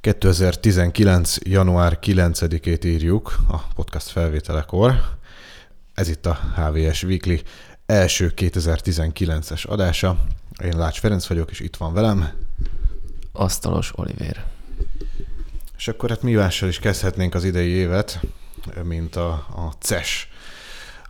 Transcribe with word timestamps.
2019. 0.00 1.36
január 1.42 1.98
9-ét 2.02 2.84
írjuk 2.84 3.38
a 3.48 3.58
podcast 3.74 4.08
felvételekor. 4.08 4.94
Ez 5.94 6.08
itt 6.08 6.26
a 6.26 6.38
HVS 6.54 7.02
Weekly 7.02 7.42
első 7.86 8.32
2019-es 8.36 9.66
adása. 9.66 10.16
Én 10.64 10.76
Lács 10.76 10.98
Ferenc 10.98 11.26
vagyok, 11.26 11.50
és 11.50 11.60
itt 11.60 11.76
van 11.76 11.92
velem. 11.92 12.30
Asztalos 13.32 13.92
Oliver. 13.94 14.44
És 15.76 15.88
akkor 15.88 16.08
hát 16.08 16.22
mi 16.22 16.32
mással 16.32 16.68
is 16.68 16.78
kezdhetnénk 16.78 17.34
az 17.34 17.44
idei 17.44 17.68
évet, 17.68 18.20
mint 18.82 19.16
a, 19.16 19.30
a 19.32 19.74
CES, 19.78 20.28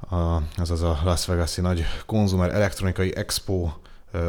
a, 0.00 0.36
azaz 0.56 0.82
a 0.82 1.00
Las 1.04 1.26
Vegas-i 1.26 1.60
nagy 1.60 1.84
konzumer 2.06 2.54
elektronikai 2.54 3.16
expo 3.16 3.70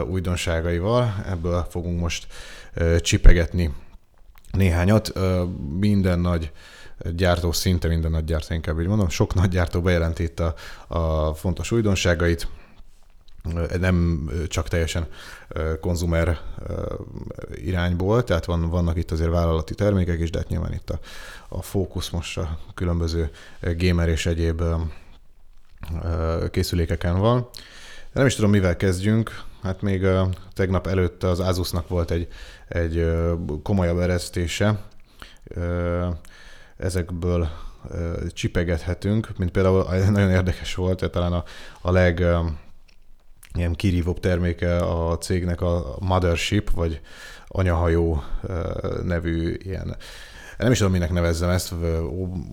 újdonságaival. 0.09 1.23
Ebből 1.27 1.67
fogunk 1.69 1.99
most 1.99 2.27
csipegetni 2.99 3.73
néhányat. 4.51 5.13
Minden 5.79 6.19
nagy 6.19 6.51
gyártó, 7.15 7.51
szinte 7.51 7.87
minden 7.87 8.11
nagy 8.11 8.23
gyártó, 8.23 8.53
inkább 8.53 8.79
így 8.79 8.87
mondom, 8.87 9.09
sok 9.09 9.33
nagy 9.33 9.49
gyártó 9.49 9.81
bejelenti 9.81 10.31
a, 10.37 10.53
a 10.97 11.33
fontos 11.33 11.71
újdonságait, 11.71 12.47
nem 13.79 14.29
csak 14.47 14.67
teljesen 14.67 15.07
konzumer 15.79 16.39
irányból, 17.55 18.23
tehát 18.23 18.45
van, 18.45 18.69
vannak 18.69 18.97
itt 18.97 19.11
azért 19.11 19.29
vállalati 19.29 19.75
termékek 19.75 20.19
is, 20.19 20.29
de 20.29 20.37
hát 20.37 20.47
nyilván 20.47 20.73
itt 20.73 20.89
a, 20.89 20.99
a 21.47 21.61
fókusz 21.61 22.09
most 22.09 22.37
a 22.37 22.57
különböző 22.73 23.29
gamer 23.77 24.09
és 24.09 24.25
egyéb 24.25 24.63
készülékeken 26.51 27.19
van. 27.19 27.49
Nem 28.11 28.25
is 28.25 28.35
tudom, 28.35 28.49
mivel 28.49 28.75
kezdjünk. 28.75 29.43
Hát 29.61 29.81
még 29.81 30.05
tegnap 30.53 30.87
előtt 30.87 31.23
az 31.23 31.39
Asusnak 31.39 31.87
volt 31.87 32.11
egy, 32.11 32.27
egy 32.67 33.11
komolyabb 33.63 33.99
eresztése. 33.99 34.79
Ezekből 36.77 37.49
csipegethetünk, 38.27 39.37
mint 39.37 39.51
például 39.51 39.83
nagyon 40.11 40.29
érdekes 40.29 40.75
volt, 40.75 41.11
talán 41.11 41.33
a, 41.33 41.43
a 41.81 41.91
leg 41.91 42.25
ilyen 43.53 43.73
kirívóbb 43.73 44.19
terméke 44.19 44.77
a 44.77 45.17
cégnek 45.17 45.61
a 45.61 45.95
Mothership, 45.99 46.69
vagy 46.69 47.01
anyahajó 47.47 48.23
nevű 49.03 49.57
ilyen, 49.63 49.95
nem 50.57 50.71
is 50.71 50.77
tudom, 50.77 50.93
minek 50.93 51.11
nevezzem 51.11 51.49
ezt, 51.49 51.73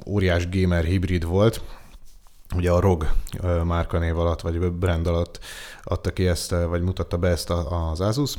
óriás 0.07 0.49
gamer 0.49 0.85
hibrid 0.85 1.25
volt, 1.25 1.63
ugye 2.55 2.71
a 2.71 2.81
ROG 2.81 3.11
márkanév 3.65 4.19
alatt, 4.19 4.41
vagy 4.41 4.73
brand 4.73 5.07
alatt 5.07 5.39
adta 5.83 6.13
ki 6.13 6.27
ezt, 6.27 6.51
vagy 6.51 6.83
mutatta 6.83 7.17
be 7.17 7.29
ezt 7.29 7.51
az 7.51 8.01
Asus. 8.01 8.35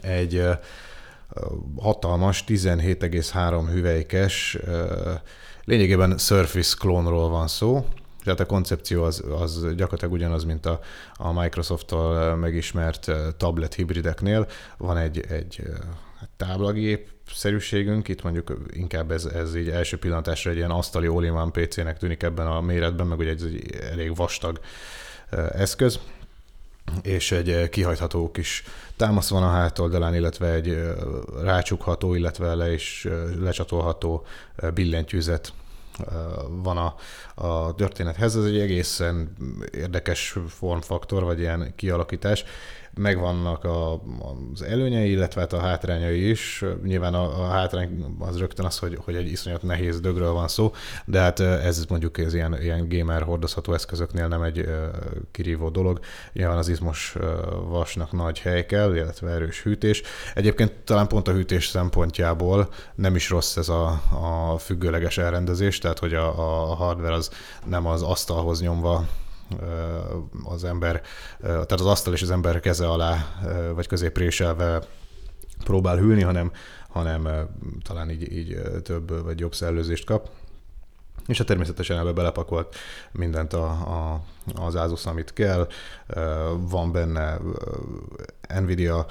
Egy 0.00 0.48
hatalmas, 1.76 2.44
17,3 2.46 3.68
hüvelykes, 3.72 4.58
lényegében 5.64 6.18
Surface 6.18 6.76
klónról 6.78 7.28
van 7.28 7.48
szó, 7.48 7.86
tehát 8.26 8.40
a 8.40 8.46
koncepció 8.46 9.02
az, 9.02 9.24
az 9.40 9.60
gyakorlatilag 9.60 10.12
ugyanaz, 10.12 10.44
mint 10.44 10.66
a, 10.66 10.80
a 11.14 11.32
Microsoft-tal 11.32 12.36
megismert 12.36 13.10
tablet 13.36 13.74
hibrideknél. 13.74 14.46
Van 14.76 14.96
egy, 14.96 15.20
egy 15.28 15.62
hát 16.18 16.28
táblagép 16.36 17.08
szerűségünk, 17.32 18.08
itt 18.08 18.22
mondjuk 18.22 18.52
inkább 18.72 19.10
ez, 19.10 19.24
ez 19.24 19.56
így 19.56 19.68
első 19.68 19.98
pillantásra 19.98 20.50
egy 20.50 20.56
ilyen 20.56 20.70
asztali 20.70 21.06
all 21.06 21.50
PC-nek 21.50 21.98
tűnik 21.98 22.22
ebben 22.22 22.46
a 22.46 22.60
méretben, 22.60 23.06
meg 23.06 23.18
ugye 23.18 23.30
egy, 23.30 23.42
egy 23.42 23.74
elég 23.90 24.16
vastag 24.16 24.60
eszköz. 25.52 26.00
És 27.02 27.32
egy 27.32 27.68
kihajtható 27.68 28.30
kis 28.30 28.64
támasz 28.96 29.28
van 29.28 29.42
a 29.42 29.50
hátoldalán, 29.50 30.14
illetve 30.14 30.52
egy 30.52 30.78
rácsukható, 31.42 32.14
illetve 32.14 32.54
le 32.54 32.72
is 32.72 33.06
lecsatolható 33.40 34.26
billentyűzet 34.74 35.52
van 36.48 36.76
a, 36.76 36.94
a 37.34 37.74
történethez. 37.74 38.36
Ez 38.36 38.44
egy 38.44 38.58
egészen 38.58 39.36
érdekes 39.72 40.36
formfaktor, 40.48 41.22
vagy 41.22 41.38
ilyen 41.38 41.72
kialakítás 41.76 42.44
megvannak 42.96 43.64
a, 43.64 44.02
az 44.52 44.62
előnyei, 44.62 45.10
illetve 45.10 45.40
hát 45.40 45.52
a 45.52 45.60
hátrányai 45.60 46.30
is. 46.30 46.64
Nyilván 46.84 47.14
a, 47.14 47.42
a 47.42 47.46
hátrány 47.46 48.16
az 48.18 48.38
rögtön 48.38 48.64
az, 48.64 48.78
hogy, 48.78 48.98
hogy 49.04 49.16
egy 49.16 49.30
iszonyat 49.30 49.62
nehéz 49.62 50.00
dögről 50.00 50.32
van 50.32 50.48
szó, 50.48 50.72
de 51.04 51.20
hát 51.20 51.40
ez 51.40 51.84
mondjuk 51.88 52.18
ez 52.18 52.34
ilyen, 52.34 52.62
ilyen 52.62 52.88
gamer 52.88 53.22
hordozható 53.22 53.72
eszközöknél 53.72 54.28
nem 54.28 54.42
egy 54.42 54.68
kirívó 55.30 55.68
dolog. 55.68 56.00
Nyilván 56.32 56.58
az 56.58 56.68
izmos 56.68 57.16
vasnak 57.68 58.12
nagy 58.12 58.38
hely 58.38 58.66
kell, 58.66 58.96
illetve 58.96 59.30
erős 59.30 59.62
hűtés. 59.62 60.02
Egyébként 60.34 60.72
talán 60.84 61.08
pont 61.08 61.28
a 61.28 61.32
hűtés 61.32 61.66
szempontjából 61.66 62.68
nem 62.94 63.14
is 63.14 63.30
rossz 63.30 63.56
ez 63.56 63.68
a, 63.68 64.02
a 64.20 64.58
függőleges 64.58 65.18
elrendezés, 65.18 65.78
tehát 65.78 65.98
hogy 65.98 66.14
a, 66.14 66.28
a 66.70 66.74
hardware 66.74 67.14
az 67.14 67.30
nem 67.64 67.86
az 67.86 68.02
asztalhoz 68.02 68.60
nyomva 68.60 69.04
az 70.44 70.64
ember, 70.64 71.02
tehát 71.40 71.72
az 71.72 71.86
asztal 71.86 72.12
és 72.12 72.22
az 72.22 72.30
ember 72.30 72.60
keze 72.60 72.88
alá, 72.88 73.26
vagy 73.74 73.86
középréselve 73.86 74.82
próbál 75.64 75.96
hűlni, 75.96 76.22
hanem, 76.22 76.52
hanem 76.88 77.28
talán 77.82 78.10
így, 78.10 78.32
így 78.32 78.60
több 78.82 79.24
vagy 79.24 79.40
jobb 79.40 79.54
szellőzést 79.54 80.04
kap. 80.04 80.30
És 81.26 81.38
hát 81.38 81.46
természetesen 81.46 81.98
ebbe 81.98 82.12
belepakolt 82.12 82.76
mindent 83.12 83.52
a, 83.52 83.66
a, 83.70 84.20
az 84.54 84.74
Asus, 84.74 85.06
amit 85.06 85.32
kell. 85.32 85.68
Van 86.58 86.92
benne 86.92 87.38
Nvidia 88.60 89.06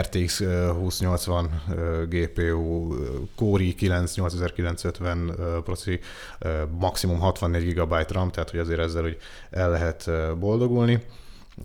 RTX 0.00 0.36
2080 0.38 1.62
GPU, 2.08 2.94
Core 3.36 3.64
i9 3.64 4.14
8950 4.14 5.34
proci, 5.64 6.00
maximum 6.78 7.18
64 7.18 7.74
GB 7.74 7.94
RAM, 8.08 8.30
tehát 8.30 8.50
hogy 8.50 8.58
azért 8.60 8.80
ezzel 8.80 9.02
hogy 9.02 9.18
el 9.50 9.70
lehet 9.70 10.10
boldogulni. 10.38 11.02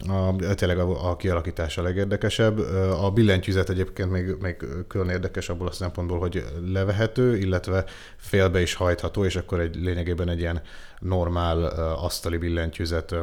A, 0.07 0.35
tényleg 0.55 0.79
a, 0.79 1.09
a 1.09 1.15
kialakítása 1.15 1.81
legérdekesebb. 1.81 2.59
A 3.01 3.11
billentyűzet 3.11 3.69
egyébként 3.69 4.11
még, 4.11 4.35
még 4.39 4.65
külön 4.87 5.09
érdekes 5.09 5.49
abból 5.49 5.67
a 5.67 5.71
szempontból, 5.71 6.19
hogy 6.19 6.45
levehető, 6.65 7.37
illetve 7.37 7.85
félbe 8.17 8.61
is 8.61 8.73
hajtható, 8.73 9.25
és 9.25 9.35
akkor 9.35 9.59
egy 9.59 9.75
lényegében 9.75 10.29
egy 10.29 10.39
ilyen 10.39 10.61
normál 10.99 11.63
asztali 11.95 12.37
billentyűzet 12.37 13.15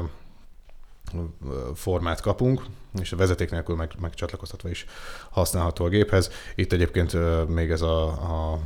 formát 1.75 2.21
kapunk, 2.21 2.63
és 3.01 3.13
a 3.13 3.17
vezeték 3.17 3.51
nélkül 3.51 3.77
meg, 3.77 3.93
meg 4.01 4.15
csatlakoztatva 4.15 4.69
is 4.69 4.87
használható 5.31 5.85
a 5.85 5.89
géphez. 5.89 6.31
Itt 6.55 6.73
egyébként 6.73 7.17
még 7.49 7.71
ez 7.71 7.83
a, 7.83 8.07
a 8.07 8.59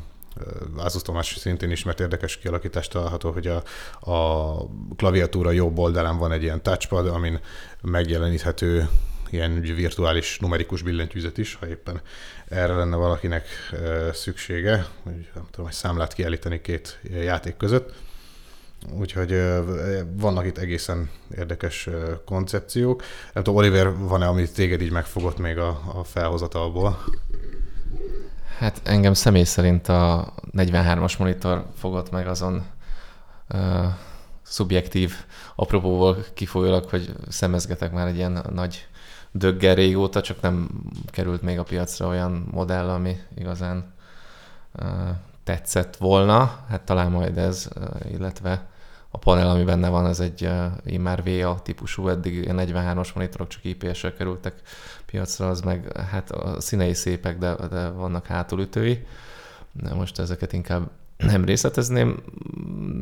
Asus 0.77 1.03
Tomás 1.03 1.37
szintén 1.39 1.71
ismert 1.71 2.01
érdekes 2.01 2.39
kialakítást 2.39 2.91
található, 2.91 3.31
hogy 3.31 3.47
a, 3.47 3.63
a 4.11 4.57
klaviatúra 4.97 5.51
jobb 5.51 5.79
oldalán 5.79 6.19
van 6.19 6.33
egy 6.33 6.43
ilyen 6.43 6.63
touchpad, 6.63 7.07
amin 7.07 7.41
megjeleníthető 7.83 8.89
ilyen 9.31 9.61
virtuális 9.61 10.39
numerikus 10.39 10.83
billentyűzet 10.83 11.39
is, 11.39 11.55
ha 11.55 11.69
éppen 11.69 12.01
erre 12.49 12.75
lenne 12.75 12.97
valakinek 12.97 13.47
szüksége, 14.13 14.87
hogy 15.03 15.31
nem 15.35 15.47
tudom, 15.51 15.67
hogy 15.67 15.75
számlát 15.75 16.13
kiállítani 16.13 16.61
két 16.61 17.01
játék 17.03 17.57
között. 17.57 17.93
Úgyhogy 18.99 19.43
vannak 20.13 20.47
itt 20.47 20.59
egészen 20.59 21.11
érdekes 21.37 21.89
koncepciók. 22.25 23.03
Nem 23.33 23.43
tudom, 23.43 23.59
Oliver, 23.59 23.97
van-e, 23.97 24.27
amit 24.27 24.55
téged 24.55 24.81
így 24.81 24.91
megfogott 24.91 25.39
még 25.39 25.59
a, 25.59 25.69
a 25.95 26.05
felhozatalból? 26.05 27.05
Hát 28.59 28.81
engem 28.85 29.15
személy 29.15 29.45
szerint 29.45 29.89
a 29.89 30.33
43-as 30.53 31.19
monitor 31.19 31.67
fogott 31.75 32.11
meg 32.11 32.27
azon 32.27 32.65
uh, 33.55 33.85
szubjektív 34.43 35.15
apropóval 35.55 36.25
kifolyólag, 36.35 36.89
hogy 36.89 37.13
szemezgetek 37.29 37.93
már 37.93 38.07
egy 38.07 38.17
ilyen 38.17 38.45
nagy 38.55 38.87
döggel 39.31 39.75
régóta, 39.75 40.21
csak 40.21 40.41
nem 40.41 40.69
került 41.07 41.43
még 41.43 41.59
a 41.59 41.63
piacra 41.63 42.07
olyan 42.07 42.49
modell, 42.51 42.89
ami 42.89 43.17
igazán 43.35 43.95
uh, 44.73 44.89
tetszett 45.45 45.97
volna. 45.97 46.65
Hát 46.69 46.83
talán 46.83 47.11
majd 47.11 47.39
ez, 47.39 47.69
uh, 47.77 48.13
illetve 48.13 48.67
a 49.11 49.19
panel, 49.19 49.51
ami 49.51 49.65
benne 49.65 49.89
van, 49.89 50.07
ez 50.07 50.21
egy 50.21 50.43
uh, 50.45 50.67
immár 50.85 51.23
VA 51.25 51.63
típusú, 51.63 52.09
eddig 52.09 52.49
43-as 52.53 53.15
monitorok 53.15 53.49
csak 53.49 53.65
IPS-re 53.65 54.13
kerültek 54.13 54.55
piacra, 55.07 55.49
az 55.49 55.61
meg 55.61 55.97
hát 56.11 56.31
a 56.31 56.61
színei 56.61 56.95
szépek, 56.95 57.39
de, 57.39 57.55
de 57.71 57.89
vannak 57.89 58.27
hátulütői. 58.27 59.07
De 59.73 59.95
most 59.95 60.19
ezeket 60.19 60.53
inkább 60.53 60.91
nem 61.17 61.45
részletezném. 61.45 62.23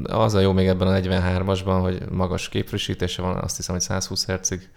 Az 0.03 0.35
a 0.35 0.41
jó 0.41 0.53
még 0.53 0.67
ebben 0.67 0.89
a 0.89 0.99
43-asban, 0.99 1.79
hogy 1.83 2.09
magas 2.11 2.49
képfrissítése 2.49 3.23
van, 3.23 3.37
azt 3.37 3.57
hiszem, 3.57 3.75
hogy 3.75 3.85
120 3.85 4.27
Hz-ig 4.27 4.71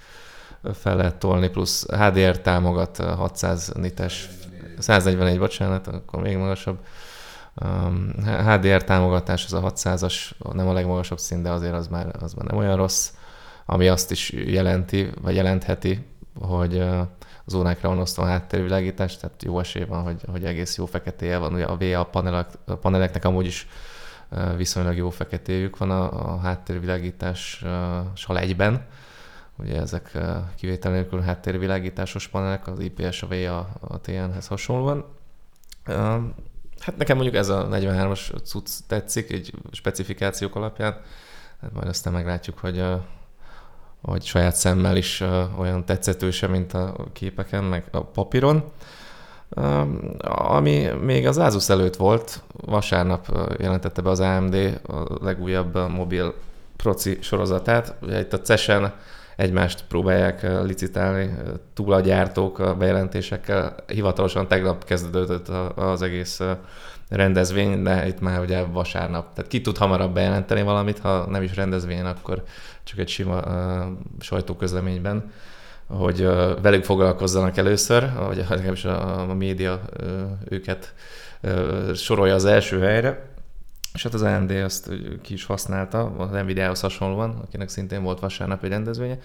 fel 0.73 0.95
lehet 0.95 1.15
tolni, 1.15 1.49
plusz 1.49 1.85
HDR 1.85 2.39
támogat 2.39 2.97
600 2.97 3.71
nites, 3.75 4.29
141, 4.79 5.39
bocsánat, 5.39 5.87
akkor 5.87 6.21
még 6.21 6.37
magasabb 6.37 6.77
Um, 7.65 8.13
HDR 8.23 8.83
támogatás, 8.83 9.45
az 9.45 9.53
a 9.53 9.61
600-as, 9.61 10.31
nem 10.53 10.67
a 10.67 10.73
legmagasabb 10.73 11.19
szín, 11.19 11.43
de 11.43 11.49
azért 11.49 11.73
az 11.73 11.87
már, 11.87 12.15
az 12.19 12.33
már 12.33 12.45
nem 12.45 12.57
olyan 12.57 12.75
rossz, 12.75 13.11
ami 13.65 13.87
azt 13.87 14.11
is 14.11 14.29
jelenti, 14.31 15.09
vagy 15.21 15.35
jelentheti, 15.35 16.05
hogy 16.41 16.83
zónákra 17.45 17.89
van 17.89 17.99
osztva 17.99 18.23
a 18.23 18.27
háttérvilágítás, 18.27 19.17
tehát 19.17 19.43
jó 19.43 19.59
esély 19.59 19.83
van, 19.83 20.03
hogy, 20.03 20.21
hogy 20.31 20.45
egész 20.45 20.77
jó 20.77 20.85
feketéje 20.85 21.37
van. 21.37 21.53
Ugye 21.53 21.65
a 21.65 21.77
VA 21.77 22.03
panelek, 22.03 22.47
a 22.65 22.75
paneleknek 22.75 23.25
amúgy 23.25 23.45
is 23.45 23.67
viszonylag 24.55 24.95
jó 24.95 25.09
feketéjük 25.09 25.77
van 25.77 25.91
a, 25.91 26.33
a 26.33 26.37
háttérvilágítással 26.37 28.39
egyben. 28.39 28.85
Ugye 29.57 29.79
ezek 29.79 30.17
kivétel 30.55 30.91
nélkül 30.91 31.21
háttérvilágításos 31.21 32.27
panelek, 32.27 32.67
az 32.67 32.79
IPS, 32.79 33.21
a 33.21 33.27
VA, 33.27 33.57
a 33.79 34.01
TN-hez 34.01 34.47
hasonlóan. 34.47 35.05
Hát 36.79 36.97
nekem 36.97 37.15
mondjuk 37.15 37.35
ez 37.35 37.49
a 37.49 37.67
43-as 37.67 38.43
cucc 38.43 38.69
tetszik, 38.87 39.31
egy 39.31 39.53
specifikációk 39.71 40.55
alapján. 40.55 41.01
Hát 41.61 41.73
majd 41.73 41.87
aztán 41.87 42.13
meglátjuk, 42.13 42.57
hogy, 42.57 42.83
hogy 44.01 44.23
saját 44.23 44.55
szemmel 44.55 44.97
is 44.97 45.23
olyan 45.57 45.85
tetszetőse, 45.85 46.47
mint 46.47 46.73
a 46.73 46.95
képeken, 47.13 47.63
meg 47.63 47.83
a 47.91 48.01
papíron. 48.01 48.63
Ami 50.19 50.87
még 51.01 51.27
az 51.27 51.37
Asus 51.37 51.69
előtt 51.69 51.95
volt, 51.95 52.41
vasárnap 52.65 53.27
jelentette 53.59 54.01
be 54.01 54.09
az 54.09 54.19
AMD 54.19 54.81
a 54.87 55.25
legújabb 55.25 55.89
mobil 55.89 56.33
proci 56.75 57.17
sorozatát. 57.21 57.95
Ugye 58.01 58.19
itt 58.19 58.33
a 58.33 58.41
CES-en 58.41 58.93
egymást 59.35 59.83
próbálják 59.87 60.47
licitálni 60.63 61.35
túl 61.73 61.93
a 61.93 61.99
gyártók 61.99 62.59
a 62.59 62.75
bejelentésekkel. 62.75 63.75
Hivatalosan 63.87 64.47
tegnap 64.47 64.83
kezdődött 64.83 65.47
az 65.75 66.01
egész 66.01 66.41
rendezvény, 67.09 67.83
de 67.83 68.07
itt 68.07 68.19
már 68.19 68.39
ugye 68.39 68.63
vasárnap. 68.63 69.33
Tehát 69.33 69.49
ki 69.51 69.61
tud 69.61 69.77
hamarabb 69.77 70.13
bejelenteni 70.13 70.61
valamit, 70.61 70.99
ha 70.99 71.25
nem 71.29 71.41
is 71.41 71.55
rendezvényen, 71.55 72.05
akkor 72.05 72.43
csak 72.87 72.99
egy 72.99 73.07
sima 73.07 73.41
sajtóközleményben, 74.19 75.31
hogy 75.87 76.21
velük 76.61 76.83
foglalkozzanak 76.83 77.57
először, 77.57 78.13
vagy 78.13 78.45
legalábbis 78.49 78.85
a, 78.85 79.29
a 79.29 79.33
média 79.33 79.81
őket 80.49 80.93
sorolja 81.95 82.33
az 82.33 82.45
első 82.45 82.79
helyre. 82.79 83.35
És 83.93 84.03
hát 84.03 84.13
az 84.13 84.21
AMD 84.21 84.51
azt 84.51 84.89
ki 85.21 85.33
is 85.33 85.45
használta, 85.45 86.15
az 86.17 86.29
Nvidia-hoz 86.29 86.79
hasonlóan, 86.79 87.39
akinek 87.43 87.69
szintén 87.69 88.03
volt 88.03 88.19
vasárnap 88.19 88.63
egy 88.63 88.69
rendezvénye. 88.69 89.19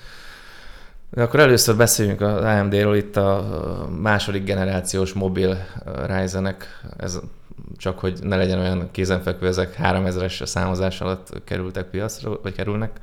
De 1.11 1.23
akkor 1.23 1.41
először 1.41 1.77
beszéljünk 1.77 2.21
az 2.21 2.45
AMD-ről, 2.45 2.97
itt 2.97 3.17
a 3.17 3.89
második 4.01 4.45
generációs 4.45 5.13
mobil 5.13 5.67
Ryzen-ek, 6.07 6.81
ez 6.97 7.21
csak 7.77 7.99
hogy 7.99 8.19
ne 8.23 8.37
legyen 8.37 8.59
olyan 8.59 8.89
kézenfekvő, 8.91 9.47
ezek 9.47 9.77
3000-es 9.83 10.47
számozás 10.47 11.01
alatt 11.01 11.45
kerültek 11.45 11.85
piacra, 11.85 12.39
vagy 12.43 12.53
kerülnek. 12.53 13.01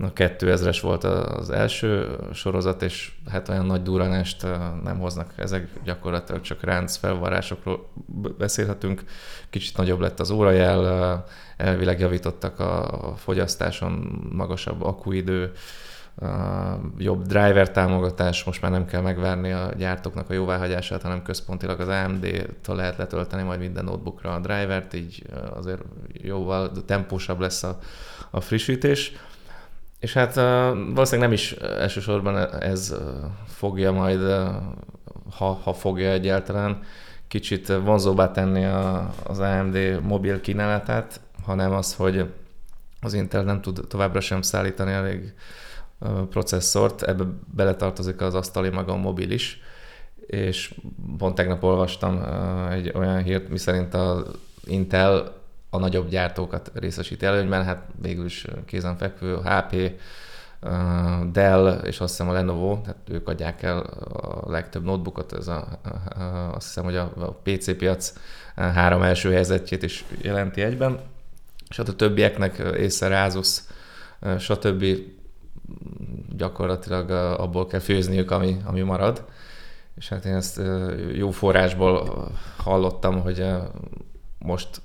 A 0.00 0.12
2000-es 0.12 0.78
volt 0.82 1.04
az 1.04 1.50
első 1.50 2.18
sorozat, 2.32 2.82
és 2.82 3.12
hát 3.30 3.48
olyan 3.48 3.66
nagy 3.66 3.82
duranást 3.82 4.42
nem 4.84 4.98
hoznak. 4.98 5.32
Ezek 5.36 5.68
gyakorlatilag 5.84 6.40
csak 6.40 6.62
ránc 6.62 6.96
felvarásokról 6.96 7.88
beszélhetünk. 8.38 9.02
Kicsit 9.50 9.76
nagyobb 9.76 10.00
lett 10.00 10.20
az 10.20 10.30
órajel, 10.30 11.24
elvileg 11.56 12.00
javítottak 12.00 12.60
a 12.60 13.14
fogyasztáson, 13.16 14.22
magasabb 14.32 14.82
akuidő, 14.82 15.52
jobb 16.98 17.26
driver 17.26 17.70
támogatás, 17.70 18.44
most 18.44 18.62
már 18.62 18.70
nem 18.70 18.86
kell 18.86 19.00
megvárni 19.00 19.52
a 19.52 19.70
gyártóknak 19.76 20.30
a 20.30 20.32
jóváhagyását, 20.32 21.02
hanem 21.02 21.22
központilag 21.22 21.80
az 21.80 21.88
AMD-től 21.88 22.76
lehet 22.76 22.96
letölteni 22.96 23.42
majd 23.42 23.58
minden 23.58 23.84
notebookra 23.84 24.34
a 24.34 24.38
drivert, 24.38 24.94
így 24.94 25.22
azért 25.54 25.82
jóval 26.12 26.70
tempósabb 26.86 27.40
lesz 27.40 27.62
a, 27.62 27.78
a 28.30 28.40
frissítés. 28.40 29.12
És 30.02 30.12
hát 30.12 30.34
valószínűleg 30.34 31.20
nem 31.20 31.32
is 31.32 31.52
elsősorban 31.52 32.60
ez 32.60 32.94
fogja 33.46 33.92
majd, 33.92 34.20
ha, 35.36 35.52
ha 35.52 35.72
fogja 35.72 36.10
egyáltalán, 36.10 36.80
kicsit 37.28 37.66
vonzóbbá 37.66 38.30
tenni 38.30 38.64
a, 38.64 39.14
az 39.22 39.38
AMD 39.38 40.00
mobil 40.02 40.40
kínálatát, 40.40 41.20
hanem 41.44 41.72
az, 41.72 41.94
hogy 41.94 42.32
az 43.00 43.14
Intel 43.14 43.42
nem 43.42 43.60
tud 43.60 43.80
továbbra 43.88 44.20
sem 44.20 44.42
szállítani 44.42 44.92
elég 44.92 45.34
processzort, 46.30 47.02
ebbe 47.02 47.24
beletartozik 47.54 48.20
az 48.20 48.34
asztali 48.34 48.68
maga 48.68 48.92
a 48.92 48.96
mobil 48.96 49.30
is, 49.30 49.60
és 50.26 50.74
pont 51.18 51.34
tegnap 51.34 51.62
olvastam 51.62 52.22
egy 52.70 52.92
olyan 52.94 53.22
hírt, 53.22 53.48
miszerint 53.48 53.94
az 53.94 54.24
Intel 54.64 55.41
a 55.74 55.78
nagyobb 55.78 56.08
gyártókat 56.08 56.70
részesíti 56.74 57.26
előnyben, 57.26 57.64
hát 57.64 57.86
végül 58.02 58.24
is 58.24 58.46
kézenfekvő, 58.66 59.36
HP, 59.36 59.92
Dell 61.32 61.80
és 61.84 62.00
azt 62.00 62.10
hiszem 62.10 62.28
a 62.28 62.32
Lenovo, 62.32 62.80
tehát 62.80 62.98
ők 63.08 63.28
adják 63.28 63.62
el 63.62 63.78
a 63.78 64.50
legtöbb 64.50 64.84
notebookot, 64.84 65.32
ez 65.32 65.48
a, 65.48 65.68
azt 66.54 66.66
hiszem, 66.66 66.84
hogy 66.84 66.96
a, 66.96 67.12
a 67.16 67.40
PC 67.42 67.76
piac 67.76 68.12
három 68.54 69.02
első 69.02 69.32
helyzetjét 69.32 69.82
is 69.82 70.04
jelenti 70.20 70.62
egyben, 70.62 71.00
és 71.68 71.76
hát 71.76 71.88
a 71.88 71.96
többieknek 71.96 72.62
észre 72.76 73.22
Asus, 73.22 73.60
stb. 74.38 74.84
gyakorlatilag 76.36 77.10
abból 77.40 77.66
kell 77.66 77.80
főzniük, 77.80 78.30
ami, 78.30 78.56
ami 78.64 78.80
marad. 78.80 79.24
És 79.96 80.08
hát 80.08 80.24
én 80.24 80.34
ezt 80.34 80.60
jó 81.14 81.30
forrásból 81.30 82.28
hallottam, 82.56 83.20
hogy 83.20 83.46
most 84.38 84.80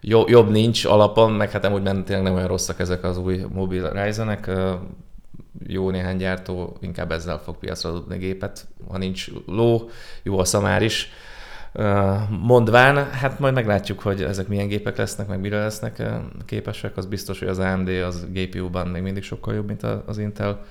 jobb 0.00 0.50
nincs 0.50 0.84
alapon, 0.84 1.32
meg 1.32 1.50
hát 1.50 1.64
amúgy 1.64 1.82
tényleg 1.82 2.22
nem 2.22 2.34
olyan 2.34 2.46
rosszak 2.46 2.78
ezek 2.80 3.04
az 3.04 3.18
új 3.18 3.44
mobil 3.52 3.90
Ryzen-ek. 3.90 4.50
Jó 5.66 5.90
néhány 5.90 6.16
gyártó 6.16 6.76
inkább 6.80 7.12
ezzel 7.12 7.38
fog 7.38 7.56
piacra 7.56 7.90
adni 7.90 8.18
gépet. 8.18 8.66
Ha 8.88 8.98
nincs 8.98 9.30
ló, 9.46 9.90
jó 10.22 10.38
a 10.38 10.44
szamár 10.44 10.82
is 10.82 11.12
mondván, 12.40 13.10
hát 13.10 13.38
majd 13.38 13.54
meglátjuk, 13.54 14.00
hogy 14.00 14.22
ezek 14.22 14.48
milyen 14.48 14.68
gépek 14.68 14.96
lesznek, 14.96 15.28
meg 15.28 15.40
mire 15.40 15.58
lesznek 15.58 16.02
képesek. 16.46 16.96
Az 16.96 17.06
biztos, 17.06 17.38
hogy 17.38 17.48
az 17.48 17.58
AMD 17.58 17.88
az 17.88 18.26
GPU-ban 18.32 18.86
még 18.86 19.02
mindig 19.02 19.22
sokkal 19.22 19.54
jobb, 19.54 19.66
mint 19.66 19.82
az 20.06 20.18
Intel. 20.18 20.64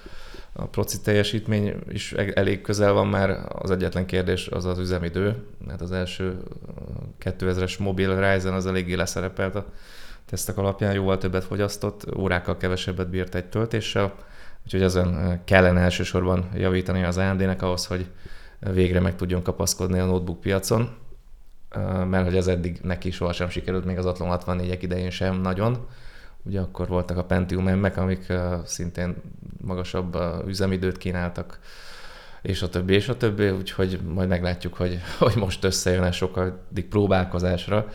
A 0.60 0.66
proci 0.66 1.02
teljesítmény 1.02 1.76
is 1.90 2.14
e-, 2.14 2.32
elég 2.34 2.62
közel 2.62 2.94
van 2.94 3.08
már, 3.08 3.46
az 3.50 3.72
egyetlen 3.72 4.06
kérdés 4.06 4.48
az 4.48 4.66
az 4.66 4.80
üzemidő. 4.80 5.36
Hát 5.70 5.82
az 5.82 5.92
első 5.92 6.38
2000-es 7.24 7.80
mobil 7.80 8.32
Ryzen 8.32 8.54
az 8.54 8.66
eléggé 8.66 8.94
leszerepelt 8.94 9.56
a 9.56 9.66
tesztek 10.26 10.58
alapján, 10.58 10.94
jóval 10.94 11.18
többet 11.18 11.44
fogyasztott, 11.44 12.18
órákkal 12.18 12.58
kevesebbet 12.58 13.10
bírt 13.10 13.36
egy 13.36 13.46
töltéssel, 13.46 14.14
úgyhogy 14.66 14.82
ezen 14.82 15.42
kellene 15.46 15.80
elsősorban 15.80 16.50
javítani 16.56 17.04
az 17.04 17.18
AMD-nek 17.18 17.62
ahhoz, 17.62 17.86
hogy 17.86 18.06
végre 18.60 19.00
meg 19.00 19.16
tudjon 19.16 19.42
kapaszkodni 19.42 20.00
a 20.00 20.06
notebook 20.06 20.42
piacon, 20.42 20.90
mert 22.10 22.26
hogy 22.26 22.36
ez 22.36 22.48
eddig 22.48 22.80
neki 22.82 23.12
sohasem 23.12 23.50
sikerült, 23.50 23.86
még 23.86 23.98
az 23.98 24.06
Athlon 24.06 24.40
64-ek 24.46 24.78
idején 24.82 25.10
sem 25.10 25.42
nagyon. 25.42 25.88
Ugye 26.44 26.60
akkor 26.60 26.88
voltak 26.88 27.18
a 27.18 27.24
Pentium 27.24 27.80
M-ek, 27.80 27.98
amik 27.98 28.34
szintén 28.66 29.16
magasabb 29.62 30.18
üzemidőt 30.48 30.98
kínáltak, 30.98 31.60
és 32.42 32.62
a 32.62 32.70
többi, 32.70 32.94
és 32.94 33.10
a 33.10 33.18
többi, 33.18 33.50
úgyhogy 33.50 34.00
majd 34.14 34.30
meglátjuk, 34.30 34.74
hogy, 34.74 35.00
hogy 35.20 35.36
most 35.36 35.64
összejön-e 35.64 36.12
sokadik 36.12 36.88
próbálkozásra. 36.90 37.88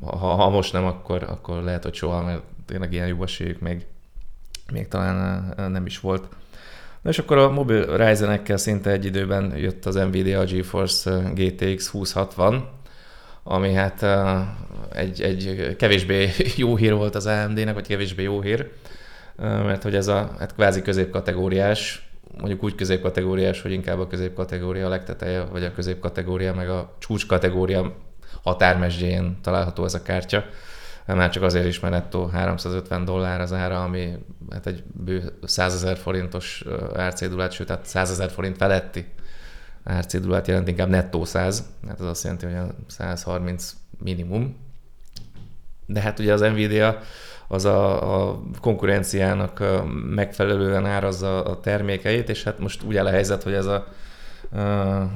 Ha, 0.00 0.16
ha 0.16 0.48
most 0.48 0.72
nem, 0.72 0.84
akkor, 0.84 1.22
akkor 1.22 1.62
lehet, 1.62 1.82
hogy 1.82 1.94
soha, 1.94 2.22
mert 2.22 2.42
tényleg 2.66 2.92
ilyen 2.92 3.06
jó 3.06 3.22
esélyük 3.22 3.60
még, 3.60 3.86
még 4.72 4.88
talán 4.88 5.54
nem 5.70 5.86
is 5.86 6.00
volt. 6.00 6.28
Na 7.02 7.10
és 7.10 7.18
akkor 7.18 7.38
a 7.38 7.50
mobil 7.50 7.96
Ryzen-ekkel 7.96 8.56
szinte 8.56 8.90
egy 8.90 9.04
időben 9.04 9.56
jött 9.56 9.86
az 9.86 9.94
Nvidia 9.94 10.44
GeForce 10.44 11.30
GTX 11.34 11.90
2060, 11.90 12.68
ami 13.50 13.72
hát 13.72 14.06
egy, 14.92 15.22
egy 15.22 15.76
kevésbé 15.76 16.30
jó 16.56 16.76
hír 16.76 16.94
volt 16.94 17.14
az 17.14 17.26
AMD-nek, 17.26 17.74
vagy 17.74 17.86
kevésbé 17.86 18.22
jó 18.22 18.40
hír, 18.40 18.70
mert 19.36 19.82
hogy 19.82 19.94
ez 19.94 20.06
a 20.06 20.30
hát 20.38 20.54
kvázi 20.54 20.82
középkategóriás, 20.82 22.10
mondjuk 22.38 22.64
úgy 22.64 22.74
középkategóriás, 22.74 23.62
hogy 23.62 23.72
inkább 23.72 23.98
a 23.98 24.06
középkategória 24.06 24.86
a 24.86 24.88
legteteje, 24.88 25.42
vagy 25.42 25.64
a 25.64 25.72
középkategória 25.72 26.54
meg 26.54 26.68
a 26.68 26.94
csúcskategória 26.98 27.96
határmesdjén 28.42 29.38
található 29.42 29.84
ez 29.84 29.94
a 29.94 30.02
kártya. 30.02 30.44
Már 31.06 31.30
csak 31.30 31.42
azért 31.42 31.66
is, 31.66 31.80
mert 31.80 31.94
nettó 31.94 32.26
350 32.26 33.04
dollár 33.04 33.40
az 33.40 33.52
ára, 33.52 33.82
ami 33.82 34.12
hát 34.50 34.66
egy 34.66 34.82
bő 35.04 35.32
100 35.42 35.74
ezer 35.74 35.96
forintos 35.96 36.64
árcédulát, 36.94 37.52
sőt, 37.52 37.66
tehát 37.66 37.86
100 37.86 38.10
ezer 38.10 38.30
forint 38.30 38.56
feletti 38.56 39.06
árcédulát 39.88 40.46
jelent, 40.46 40.68
inkább 40.68 40.88
nettó 40.88 41.24
100, 41.24 41.64
hát 41.88 42.00
az 42.00 42.06
azt 42.06 42.22
jelenti, 42.22 42.46
hogy 42.46 42.54
a 42.54 42.74
130 42.86 43.76
minimum. 43.98 44.56
De 45.86 46.00
hát 46.00 46.18
ugye 46.18 46.32
az 46.32 46.40
Nvidia 46.40 47.00
az 47.48 47.64
a, 47.64 48.30
a 48.30 48.40
konkurenciának 48.60 49.62
megfelelően 50.14 50.86
árazza 50.86 51.44
a 51.44 51.60
termékeit, 51.60 52.28
és 52.28 52.42
hát 52.42 52.58
most 52.58 52.82
úgy 52.82 52.96
áll 52.96 53.06
a 53.06 53.10
helyzet, 53.10 53.42
hogy 53.42 53.52
ez 53.52 53.66
a, 53.66 53.86
a 54.58 55.10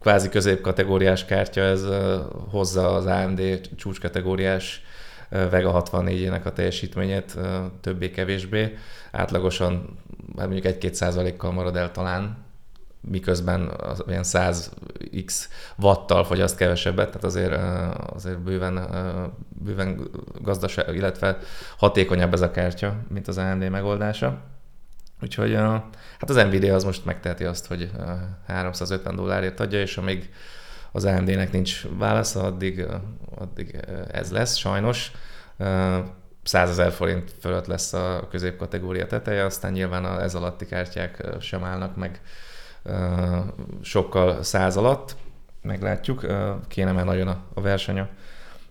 kvázi 0.00 0.28
középkategóriás 0.28 1.24
kártya, 1.24 1.60
ez 1.60 1.84
hozza 2.50 2.94
az 2.94 3.06
AMD 3.06 3.60
csúcskategóriás 3.76 4.82
Vega 5.28 5.82
64-ének 5.84 6.42
a 6.44 6.52
teljesítményét 6.52 7.38
többé-kevésbé. 7.80 8.76
Átlagosan 9.12 9.98
hát 10.36 10.48
mondjuk 10.48 10.74
1-2 10.80 10.92
százalékkal 10.92 11.52
marad 11.52 11.76
el 11.76 11.90
talán 11.90 12.36
miközben 13.10 13.68
az 13.68 14.02
olyan 14.06 14.22
100x 14.24 15.44
watttal 15.78 16.24
fogyaszt 16.24 16.56
kevesebbet, 16.56 17.06
tehát 17.06 17.24
azért, 17.24 17.54
azért 18.14 18.38
bőven, 18.38 18.88
bőven 19.48 20.10
gazdaság, 20.40 20.94
illetve 20.94 21.38
hatékonyabb 21.76 22.32
ez 22.32 22.40
a 22.40 22.50
kártya, 22.50 22.96
mint 23.08 23.28
az 23.28 23.38
AMD 23.38 23.70
megoldása. 23.70 24.38
Úgyhogy 25.22 25.54
hát 25.54 26.30
az 26.30 26.36
Nvidia 26.36 26.74
az 26.74 26.84
most 26.84 27.04
megteheti 27.04 27.44
azt, 27.44 27.66
hogy 27.66 27.90
350 28.46 29.16
dollárért 29.16 29.60
adja, 29.60 29.80
és 29.80 29.96
amíg 29.96 30.30
az 30.92 31.04
AMD-nek 31.04 31.52
nincs 31.52 31.86
válasza, 31.98 32.42
addig, 32.42 32.86
addig 33.34 33.80
ez 34.10 34.30
lesz 34.30 34.56
sajnos. 34.56 35.12
100 36.42 36.70
ezer 36.70 36.92
forint 36.92 37.34
fölött 37.40 37.66
lesz 37.66 37.92
a 37.92 38.26
középkategória 38.30 39.06
teteje, 39.06 39.44
aztán 39.44 39.72
nyilván 39.72 40.20
ez 40.20 40.34
alatti 40.34 40.66
kártyák 40.66 41.26
sem 41.40 41.64
állnak 41.64 41.96
meg 41.96 42.20
sokkal 43.82 44.42
száz 44.42 44.76
alatt, 44.76 45.16
meglátjuk, 45.62 46.26
kéne 46.68 46.92
már 46.92 47.04
nagyon 47.04 47.28
a 47.54 47.60
verseny 47.60 47.98
a 47.98 48.08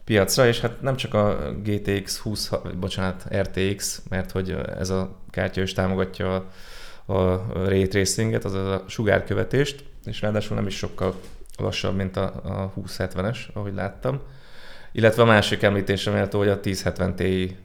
piacra, 0.04 0.48
és 0.48 0.60
hát 0.60 0.82
nem 0.82 0.96
csak 0.96 1.14
a 1.14 1.52
GTX 1.64 2.18
20, 2.18 2.52
bocsánat, 2.80 3.26
RTX, 3.36 4.02
mert 4.10 4.32
hogy 4.32 4.52
ez 4.80 4.90
a 4.90 5.16
kártya 5.30 5.62
is 5.62 5.74
támogatja 5.74 6.36
a, 6.36 7.14
a 7.14 7.46
ray 7.54 7.88
tracinget, 7.88 8.46
azaz 8.46 8.68
a 8.68 8.84
sugárkövetést, 8.88 9.84
és 10.06 10.22
ráadásul 10.22 10.56
nem 10.56 10.68
is 10.68 10.78
sokkal 10.78 11.16
lassabb, 11.58 11.96
mint 11.96 12.18
a, 12.18 12.24
a 12.44 12.74
2070-es, 12.82 13.38
ahogy 13.54 13.74
láttam. 13.74 14.20
Illetve 14.92 15.22
a 15.22 15.26
másik 15.26 15.62
említésre 15.62 16.12
méltó, 16.12 16.38
hogy 16.38 16.50
a 16.50 16.60
1070 16.64 17.16
Ti 17.16 17.58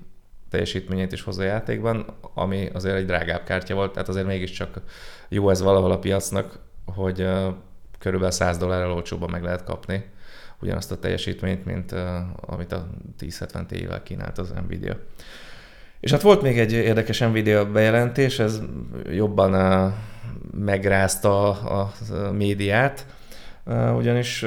teljesítményét 0.50 1.12
is 1.12 1.22
hozza 1.22 1.42
a 1.42 1.46
játékban, 1.46 2.06
ami 2.34 2.68
azért 2.72 2.96
egy 2.96 3.06
drágább 3.06 3.44
kártya 3.44 3.74
volt, 3.74 3.92
tehát 3.92 4.08
azért 4.08 4.26
mégiscsak 4.26 4.80
jó 5.28 5.50
ez 5.50 5.62
valahol 5.62 5.90
a 5.90 5.98
piacnak, 5.98 6.58
hogy 6.84 7.28
körülbelül 7.98 8.34
100 8.34 8.58
dollárral 8.58 8.92
olcsóban 8.92 9.30
meg 9.30 9.42
lehet 9.42 9.64
kapni 9.64 10.04
ugyanazt 10.60 10.92
a 10.92 10.98
teljesítményt, 10.98 11.64
mint 11.64 11.92
uh, 11.92 12.00
amit 12.40 12.72
a 12.72 12.86
1070 13.18 13.66
Ti-vel 13.66 14.02
kínált 14.02 14.38
az 14.38 14.52
Nvidia. 14.66 14.96
És 16.00 16.10
hát 16.10 16.22
volt 16.22 16.42
még 16.42 16.58
egy 16.58 16.72
érdekes 16.72 17.18
Nvidia 17.18 17.70
bejelentés, 17.70 18.38
ez 18.38 18.60
jobban 19.10 19.54
uh, 19.54 19.92
megrázta 20.64 21.50
a, 21.50 21.92
a 22.10 22.32
médiát, 22.32 23.06
ugyanis 23.96 24.46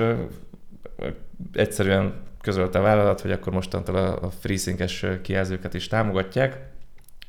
egyszerűen 1.53 2.13
közölte 2.41 2.79
a 2.79 2.81
vállalat, 2.81 3.21
hogy 3.21 3.31
akkor 3.31 3.53
mostantól 3.53 3.95
a, 3.95 4.29
FreeSync-es 4.39 5.05
kijelzőket 5.21 5.73
is 5.73 5.87
támogatják. 5.87 6.57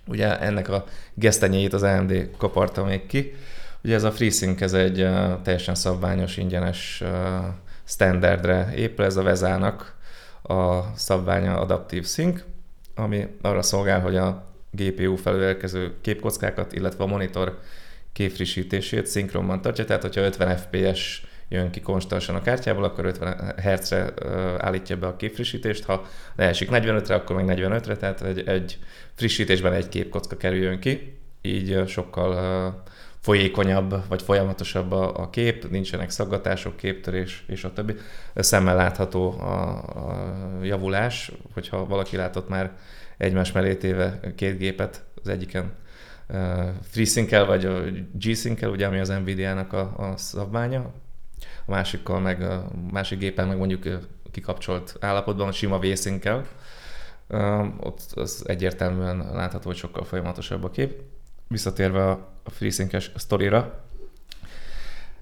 Ugye 0.07 0.39
ennek 0.39 0.69
a 0.69 0.85
gesztenyét 1.15 1.73
az 1.73 1.83
AMD 1.83 2.31
kaparta 2.37 2.85
még 2.85 3.07
ki. 3.07 3.35
Ugye 3.85 3.95
ez 3.95 4.05
a 4.05 4.13
FreeSync, 4.13 4.61
ez 4.61 4.73
egy 4.73 5.09
teljesen 5.43 5.75
szabványos, 5.75 6.37
ingyenes 6.37 7.03
standardre 7.85 8.73
épül, 8.75 9.05
ez 9.05 9.17
a 9.17 9.23
Vezának 9.23 9.97
a 10.43 10.81
szabványa 10.95 11.59
Adaptive 11.59 12.07
Sync, 12.07 12.43
ami 12.95 13.27
arra 13.43 13.63
szolgál, 13.63 14.01
hogy 14.01 14.17
a 14.17 14.45
GPU 14.71 15.17
felől 15.17 15.43
érkező 15.43 15.95
képkockákat, 16.01 16.73
illetve 16.73 17.05
a 17.05 17.07
monitor 17.07 17.59
képfrissítését 18.13 19.07
szinkronban 19.07 19.61
tartja, 19.61 19.85
tehát 19.85 20.03
hogyha 20.03 20.21
50 20.21 20.57
fps 20.57 21.23
jön 21.51 21.71
ki 21.71 21.81
konstansan 21.81 22.35
a 22.35 22.43
kártyából, 22.43 22.85
akkor 22.85 23.05
50 23.05 23.55
Hz-re 23.57 24.13
állítja 24.59 24.97
be 24.97 25.07
a 25.07 25.17
képfrissítést, 25.17 25.85
ha 25.85 26.07
leesik 26.37 26.69
45-re, 26.73 27.15
akkor 27.15 27.43
meg 27.43 27.59
45-re, 27.61 27.97
tehát 27.97 28.23
egy, 28.23 28.49
egy 28.49 28.79
frissítésben 29.15 29.73
egy 29.73 29.89
képkocka 29.89 30.37
kerüljön 30.37 30.79
ki, 30.79 31.19
így 31.43 31.83
sokkal 31.87 32.83
folyékonyabb 33.21 34.09
vagy 34.09 34.23
folyamatosabb 34.23 34.93
a, 34.93 35.21
a 35.21 35.31
kép, 35.31 35.71
nincsenek 35.71 36.11
szaggatások, 36.11 36.77
képtörés 36.77 37.45
és 37.47 37.65
a 37.65 37.73
többi. 37.73 37.95
Szemmel 38.35 38.77
látható 38.77 39.31
a, 39.41 39.69
a 39.79 40.65
javulás, 40.65 41.33
hogyha 41.55 41.87
valaki 41.87 42.17
látott 42.17 42.49
már 42.49 42.73
egymás 43.17 43.53
mellé 43.53 43.75
téve 43.75 44.21
két 44.37 44.59
gépet, 44.59 45.05
az 45.23 45.29
egyiken 45.29 45.73
FreeSync-el 46.83 47.47
vagy 47.47 47.69
G-Sync-el, 48.13 48.71
ugye, 48.71 48.87
ami 48.87 48.99
az 48.99 49.09
Nvidia-nak 49.09 49.73
a, 49.73 49.95
a 49.97 50.17
szabványa, 50.17 50.93
a 51.67 51.71
másikkal 51.71 52.21
meg, 52.21 52.43
a 52.43 52.71
másik 52.91 53.19
gépen 53.19 53.47
meg 53.47 53.57
mondjuk 53.57 53.99
kikapcsolt 54.31 54.97
állapotban, 55.01 55.53
sima 55.53 55.79
vészinkkel. 55.79 56.47
Ott 57.81 58.01
az 58.15 58.43
egyértelműen 58.47 59.17
látható, 59.33 59.69
hogy 59.69 59.77
sokkal 59.77 60.05
folyamatosabb 60.05 60.65
a 60.65 60.71
kép. 60.71 61.01
Visszatérve 61.49 62.11
a 62.11 62.31
FreeSync-es 62.45 63.11
sztorira, 63.17 63.89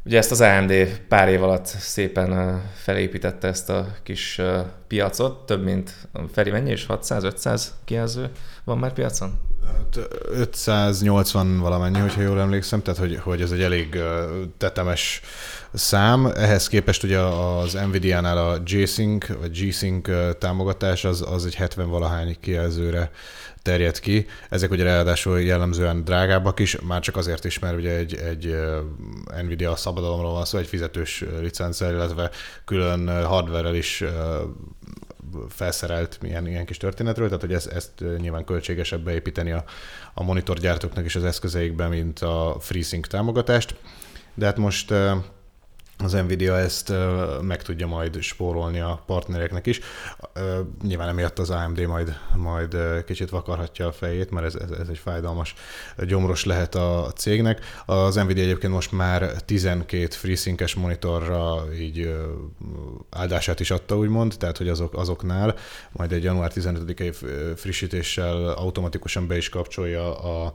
Ugye 0.09 0.19
ezt 0.19 0.31
az 0.31 0.41
AMD 0.41 1.01
pár 1.09 1.29
év 1.29 1.43
alatt 1.43 1.67
szépen 1.67 2.63
felépítette 2.75 3.49
ezt 3.49 3.71
a 3.71 3.87
kis 4.03 4.41
piacot, 4.87 5.47
több 5.47 5.65
mint, 5.65 6.09
Feri 6.33 6.51
mennyi 6.51 6.71
is? 6.71 6.87
600-500 6.89 7.63
kijelző 7.85 8.31
van 8.65 8.79
már 8.79 8.93
piacon? 8.93 9.41
580 10.31 11.59
valamennyi, 11.59 11.99
hogyha 11.99 12.21
jól 12.21 12.41
emlékszem, 12.41 12.83
tehát 12.83 13.01
hogy, 13.01 13.19
hogy 13.23 13.43
ez 13.43 13.51
egy 13.51 13.63
elég 13.63 13.99
tetemes 14.57 15.21
szám. 15.73 16.27
Ehhez 16.27 16.69
képest 16.69 17.03
ugye 17.03 17.19
az 17.19 17.73
Nvidia-nál 17.73 18.39
a 18.39 18.59
G-Sync, 18.59 19.27
vagy 19.27 19.51
G-Sync 19.51 20.09
támogatás 20.39 21.05
az, 21.05 21.25
az 21.31 21.47
egy 21.47 21.55
70 21.55 21.89
valahány 21.89 22.37
kijelzőre 22.41 23.11
terjed 23.63 24.01
ki. 24.01 24.27
Ezek 24.51 24.71
ugye 24.71 24.85
ráadásul 24.85 25.41
jellemzően 25.41 26.05
drágábbak 26.05 26.59
is, 26.59 26.81
már 26.81 27.01
csak 27.01 27.17
azért 27.17 27.45
is, 27.45 27.59
mert 27.59 27.77
ugye 27.77 27.97
egy, 27.97 28.15
egy 28.15 28.57
Nvidia 29.43 29.77
szabadalomról 29.77 30.33
van 30.33 30.45
szó, 30.45 30.59
egy 30.59 30.67
fizetős 30.67 31.25
licenccel, 31.41 31.93
illetve 31.93 32.31
külön 32.65 33.25
hardware 33.25 33.77
is 33.77 34.05
felszerelt 35.49 36.19
ilyen, 36.23 36.47
ilyen 36.47 36.65
kis 36.65 36.77
történetről, 36.77 37.27
tehát 37.27 37.41
hogy 37.41 37.53
ezt, 37.53 37.67
ezt 37.67 38.05
nyilván 38.19 38.45
költségesebb 38.45 39.05
beépíteni 39.05 39.51
a, 39.51 39.65
a 40.15 40.23
monitorgyártóknak 40.23 41.05
is 41.05 41.17
az 41.17 41.25
eszközeikbe, 41.25 41.89
mint 41.89 42.19
a 42.19 42.57
FreeSync 42.61 43.09
támogatást. 43.09 43.75
De 44.35 44.47
hát 44.47 44.57
most 44.57 44.95
az 46.05 46.13
Nvidia 46.13 46.59
ezt 46.59 46.93
meg 47.41 47.63
tudja 47.63 47.87
majd 47.87 48.21
spórolni 48.21 48.81
a 48.81 49.03
partnereknek 49.07 49.67
is. 49.67 49.81
Nyilván 50.83 51.09
emiatt 51.09 51.39
az 51.39 51.51
AMD 51.51 51.81
majd, 51.81 52.19
majd 52.37 52.77
kicsit 53.07 53.31
vakarhatja 53.31 53.87
a 53.87 53.93
fejét, 53.93 54.31
mert 54.31 54.47
ez, 54.47 54.55
ez, 54.55 54.71
ez 54.71 54.89
egy 54.89 54.99
fájdalmas 54.99 55.55
gyomros 55.99 56.45
lehet 56.45 56.75
a 56.75 57.13
cégnek. 57.15 57.61
Az 57.87 58.15
Nvidia 58.15 58.43
egyébként 58.43 58.73
most 58.73 58.93
már 58.93 59.43
12 59.45 60.07
FreeSync-es 60.11 60.75
monitorra 60.75 61.65
így 61.79 62.15
áldását 63.11 63.61
is 63.61 63.71
adta, 63.71 63.97
úgymond, 63.97 64.35
tehát 64.39 64.57
hogy 64.57 64.69
azok, 64.69 64.95
azoknál 64.95 65.55
majd 65.93 66.13
egy 66.13 66.23
január 66.23 66.53
15-i 66.55 67.15
frissítéssel 67.57 68.49
automatikusan 68.49 69.27
be 69.27 69.37
is 69.37 69.49
kapcsolja 69.49 70.19
a 70.19 70.55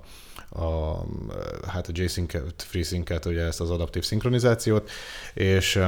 a, 0.53 1.03
hát 1.67 1.87
a 1.87 1.91
J-Sync-et, 1.93 2.63
FreeSync-et, 2.67 3.25
ugye 3.25 3.41
ezt 3.41 3.61
az 3.61 3.69
adaptív 3.69 4.03
szinkronizációt, 4.03 4.89
és 5.33 5.79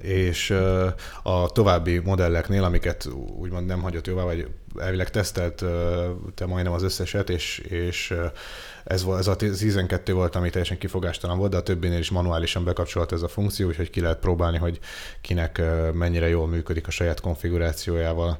és 0.00 0.50
a 1.22 1.48
további 1.52 1.98
modelleknél, 1.98 2.64
amiket 2.64 3.08
úgymond 3.36 3.66
nem 3.66 3.82
hagyott 3.82 4.06
jóvá, 4.06 4.22
vagy 4.22 4.48
elvileg 4.78 5.10
tesztelt 5.10 5.64
te 6.34 6.46
majdnem 6.46 6.72
az 6.72 6.82
összeset, 6.82 7.30
és, 7.30 7.58
és 7.58 8.14
ez, 8.84 9.04
ez 9.18 9.26
a 9.26 9.36
12 9.36 10.12
volt, 10.12 10.36
ami 10.36 10.50
teljesen 10.50 10.78
kifogástalan 10.78 11.38
volt, 11.38 11.50
de 11.50 11.56
a 11.56 11.62
többinél 11.62 11.98
is 11.98 12.10
manuálisan 12.10 12.64
bekapcsolt 12.64 13.12
ez 13.12 13.22
a 13.22 13.28
funkció, 13.28 13.66
úgyhogy 13.66 13.90
ki 13.90 14.00
lehet 14.00 14.18
próbálni, 14.18 14.58
hogy 14.58 14.78
kinek 15.20 15.62
mennyire 15.92 16.28
jól 16.28 16.46
működik 16.46 16.86
a 16.86 16.90
saját 16.90 17.20
konfigurációjával 17.20 18.38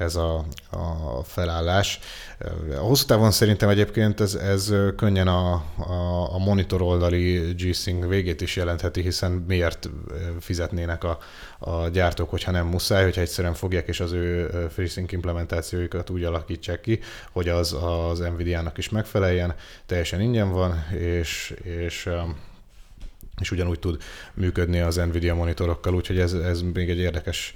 ez 0.00 0.14
a, 0.14 0.44
a 0.70 1.22
felállás. 1.24 1.98
A 2.70 2.80
hosszú 2.80 3.06
távon 3.06 3.30
szerintem 3.30 3.68
egyébként 3.68 4.20
ez, 4.20 4.34
ez 4.34 4.72
könnyen 4.96 5.28
a, 5.28 5.52
a, 5.76 6.34
a 6.34 6.38
monitor 6.38 6.82
oldali 6.82 7.54
G-Sync 7.54 8.06
végét 8.06 8.40
is 8.40 8.56
jelentheti, 8.56 9.00
hiszen 9.00 9.32
miért 9.32 9.90
fizetnének 10.40 11.04
a, 11.04 11.18
a 11.58 11.88
gyártók, 11.88 12.30
hogyha 12.30 12.50
nem 12.50 12.66
muszáj, 12.66 13.02
hogyha 13.02 13.20
egyszerűen 13.20 13.54
fogják 13.54 13.88
és 13.88 14.00
az 14.00 14.12
ő 14.12 14.50
FreeSync 14.72 15.12
implementációikat 15.12 16.10
úgy 16.10 16.24
alakítsák 16.24 16.80
ki, 16.80 17.00
hogy 17.32 17.48
az 17.48 17.76
az 17.82 18.18
Nvidia-nak 18.18 18.78
is 18.78 18.88
megfeleljen, 18.88 19.54
teljesen 19.86 20.20
ingyen 20.20 20.50
van, 20.52 20.86
és, 20.98 21.54
és 21.62 22.08
és 23.40 23.50
ugyanúgy 23.50 23.78
tud 23.78 24.02
működni 24.34 24.80
az 24.80 24.96
Nvidia 24.96 25.34
monitorokkal, 25.34 25.94
úgyhogy 25.94 26.18
ez, 26.18 26.32
ez 26.32 26.62
még 26.62 26.90
egy 26.90 26.98
érdekes 26.98 27.54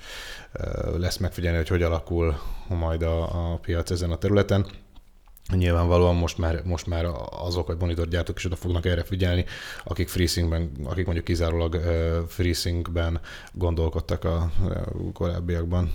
lesz 0.99 1.17
megfigyelni, 1.17 1.59
hogy 1.59 1.69
hogy 1.69 1.83
alakul 1.83 2.39
majd 2.69 3.03
a, 3.03 3.53
a 3.53 3.57
piac 3.57 3.91
ezen 3.91 4.11
a 4.11 4.17
területen. 4.17 4.67
Nyilvánvalóan 5.53 6.15
most 6.15 6.39
már, 6.39 6.63
most 6.65 6.87
már 6.87 7.07
azok 7.31 7.69
a 7.69 7.77
monitorgyártók 7.79 8.37
is 8.37 8.45
oda 8.45 8.57
fognak 8.57 8.87
erre 8.87 9.03
figyelni, 9.03 9.45
akik 9.85 10.09
FreeSyncben, 10.09 10.71
akik 10.85 11.05
mondjuk 11.05 11.25
kizárólag 11.25 11.81
FreeSyncben 12.29 13.21
gondolkodtak 13.53 14.25
a 14.25 14.51
korábbiakban. 15.13 15.93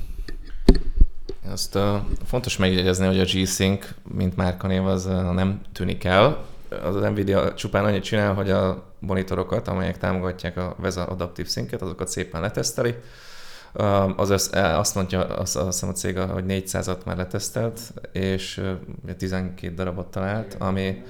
Azt 1.45 1.75
uh, 1.75 1.95
fontos 2.25 2.57
megjegyezni, 2.57 3.05
hogy 3.05 3.19
a 3.19 3.23
G-Sync, 3.23 3.87
mint 4.13 4.35
márkanév, 4.35 4.85
az 4.85 5.05
uh, 5.05 5.33
nem 5.33 5.61
tűnik 5.73 6.03
el. 6.03 6.45
Az 6.83 6.95
Nvidia 6.95 7.53
csupán 7.53 7.85
annyit 7.85 8.03
csinál, 8.03 8.33
hogy 8.33 8.49
a 8.49 8.83
monitorokat, 8.99 9.67
amelyek 9.67 9.97
támogatják 9.97 10.57
a 10.57 10.75
VESA 10.77 11.05
Adaptive 11.05 11.49
Sync-et, 11.49 11.81
azokat 11.81 12.07
szépen 12.07 12.41
leteszteli. 12.41 12.95
Az 14.15 14.29
össz, 14.29 14.51
azt 14.53 14.95
mondja 14.95 15.25
azt, 15.25 15.55
azt 15.55 15.65
hiszem 15.65 15.89
a 15.89 15.91
cég, 15.91 16.17
hogy 16.17 16.43
400-at 16.47 17.05
már 17.05 17.17
letesztelt, 17.17 17.79
és 18.11 18.61
12 19.17 19.73
darabot 19.73 20.11
talált, 20.11 20.55
ami 20.59 21.03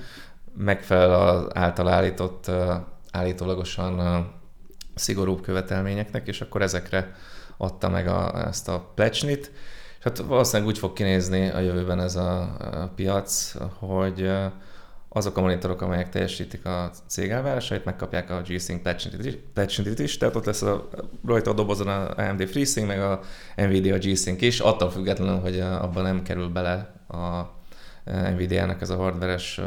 megfelel 0.57 1.13
az 1.13 1.45
által 1.53 1.87
állított 1.87 2.51
állítólagosan 3.11 4.27
szigorúbb 4.95 5.41
követelményeknek, 5.41 6.27
és 6.27 6.41
akkor 6.41 6.61
ezekre 6.61 7.15
adta 7.57 7.89
meg 7.89 8.07
a, 8.07 8.47
ezt 8.47 8.67
a 8.67 8.91
plecsnit. 8.95 9.51
És 9.97 10.03
hát 10.03 10.17
valószínűleg 10.17 10.67
úgy 10.67 10.77
fog 10.77 10.93
kinézni 10.93 11.49
a 11.49 11.59
jövőben 11.59 11.99
ez 11.99 12.15
a, 12.15 12.41
a 12.59 12.91
piac, 12.95 13.55
hogy 13.79 14.31
azok 15.09 15.37
a 15.37 15.41
monitorok, 15.41 15.81
amelyek 15.81 16.09
teljesítik 16.09 16.65
a 16.65 16.91
cég 17.07 17.29
elvárásait, 17.29 17.85
megkapják 17.85 18.29
a 18.29 18.41
G-Sync 18.41 18.81
patchintit 19.53 19.99
is, 19.99 20.17
tehát 20.17 20.35
ott 20.35 20.45
lesz 20.45 20.61
a, 20.61 20.89
rajta 21.25 21.51
a 21.51 21.53
dobozon 21.53 21.87
a 21.87 22.17
AMD 22.17 22.47
FreeSync, 22.47 22.87
meg 22.87 23.01
a 23.01 23.19
Nvidia 23.55 23.97
G-Sync 23.97 24.41
is, 24.41 24.59
attól 24.59 24.89
függetlenül, 24.89 25.39
hogy 25.39 25.59
abban 25.59 26.03
nem 26.03 26.23
kerül 26.23 26.47
bele 26.47 26.93
a 27.07 27.57
Nvidia-nek 28.33 28.81
ez 28.81 28.89
a 28.89 28.95
hardveres 28.95 29.61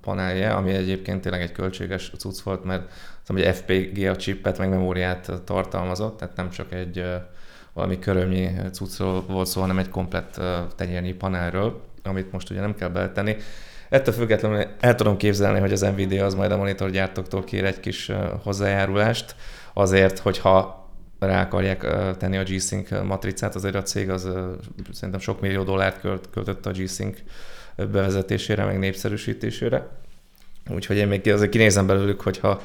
panelje, 0.00 0.52
ami 0.52 0.72
egyébként 0.72 1.20
tényleg 1.20 1.42
egy 1.42 1.52
költséges 1.52 2.12
cucc 2.18 2.40
volt, 2.40 2.64
mert 2.64 2.92
tudom, 3.26 3.42
hogy 3.42 3.54
FPGA 3.54 4.16
chipet, 4.16 4.58
meg 4.58 4.68
memóriát 4.68 5.32
tartalmazott, 5.44 6.16
tehát 6.16 6.36
nem 6.36 6.50
csak 6.50 6.72
egy 6.72 7.04
valami 7.72 7.98
körömnyi 7.98 8.50
cuccról 8.72 9.22
volt 9.22 9.46
szó, 9.46 9.60
hanem 9.60 9.78
egy 9.78 9.88
komplett 9.88 10.40
tenyérnyi 10.76 11.12
panelről, 11.12 11.80
amit 12.02 12.32
most 12.32 12.50
ugye 12.50 12.60
nem 12.60 12.74
kell 12.74 12.88
beletenni. 12.88 13.36
Ettől 13.90 14.14
függetlenül 14.14 14.66
el 14.80 14.94
tudom 14.94 15.16
képzelni, 15.16 15.60
hogy 15.60 15.72
az 15.72 15.80
Nvidia 15.80 16.24
az 16.24 16.34
majd 16.34 16.52
a 16.52 16.56
monitorgyártóktól 16.56 17.44
kér 17.44 17.64
egy 17.64 17.80
kis 17.80 18.10
hozzájárulást, 18.42 19.34
azért, 19.72 20.18
hogyha 20.18 20.88
rá 21.18 21.42
akarják 21.42 21.86
tenni 22.16 22.36
a 22.36 22.42
G-Sync 22.42 22.90
matricát, 23.04 23.54
azért 23.54 23.74
a 23.74 23.82
cég 23.82 24.10
az 24.10 24.28
szerintem 24.92 25.20
sok 25.20 25.40
millió 25.40 25.62
dollárt 25.62 26.00
költ, 26.00 26.28
költött 26.30 26.66
a 26.66 26.70
G-Sync 26.70 27.18
bevezetésére, 27.76 28.64
meg 28.64 28.78
népszerűsítésére. 28.78 29.88
Úgyhogy 30.68 30.96
én 30.96 31.08
még 31.08 31.32
azért 31.32 31.50
kinézem 31.50 31.86
belőlük, 31.86 32.20
hogyha 32.20 32.60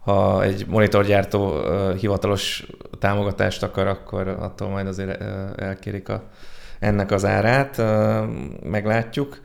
ha 0.00 0.42
egy 0.42 0.66
monitorgyártó 0.66 1.62
hivatalos 1.92 2.66
támogatást 2.98 3.62
akar, 3.62 3.86
akkor 3.86 4.28
attól 4.28 4.68
majd 4.68 4.86
azért 4.86 5.22
elkérik 5.60 6.08
a, 6.08 6.22
ennek 6.78 7.10
az 7.10 7.24
árát, 7.24 7.82
meglátjuk. 8.62 9.40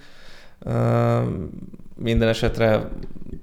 Minden 1.95 2.27
esetre 2.27 2.89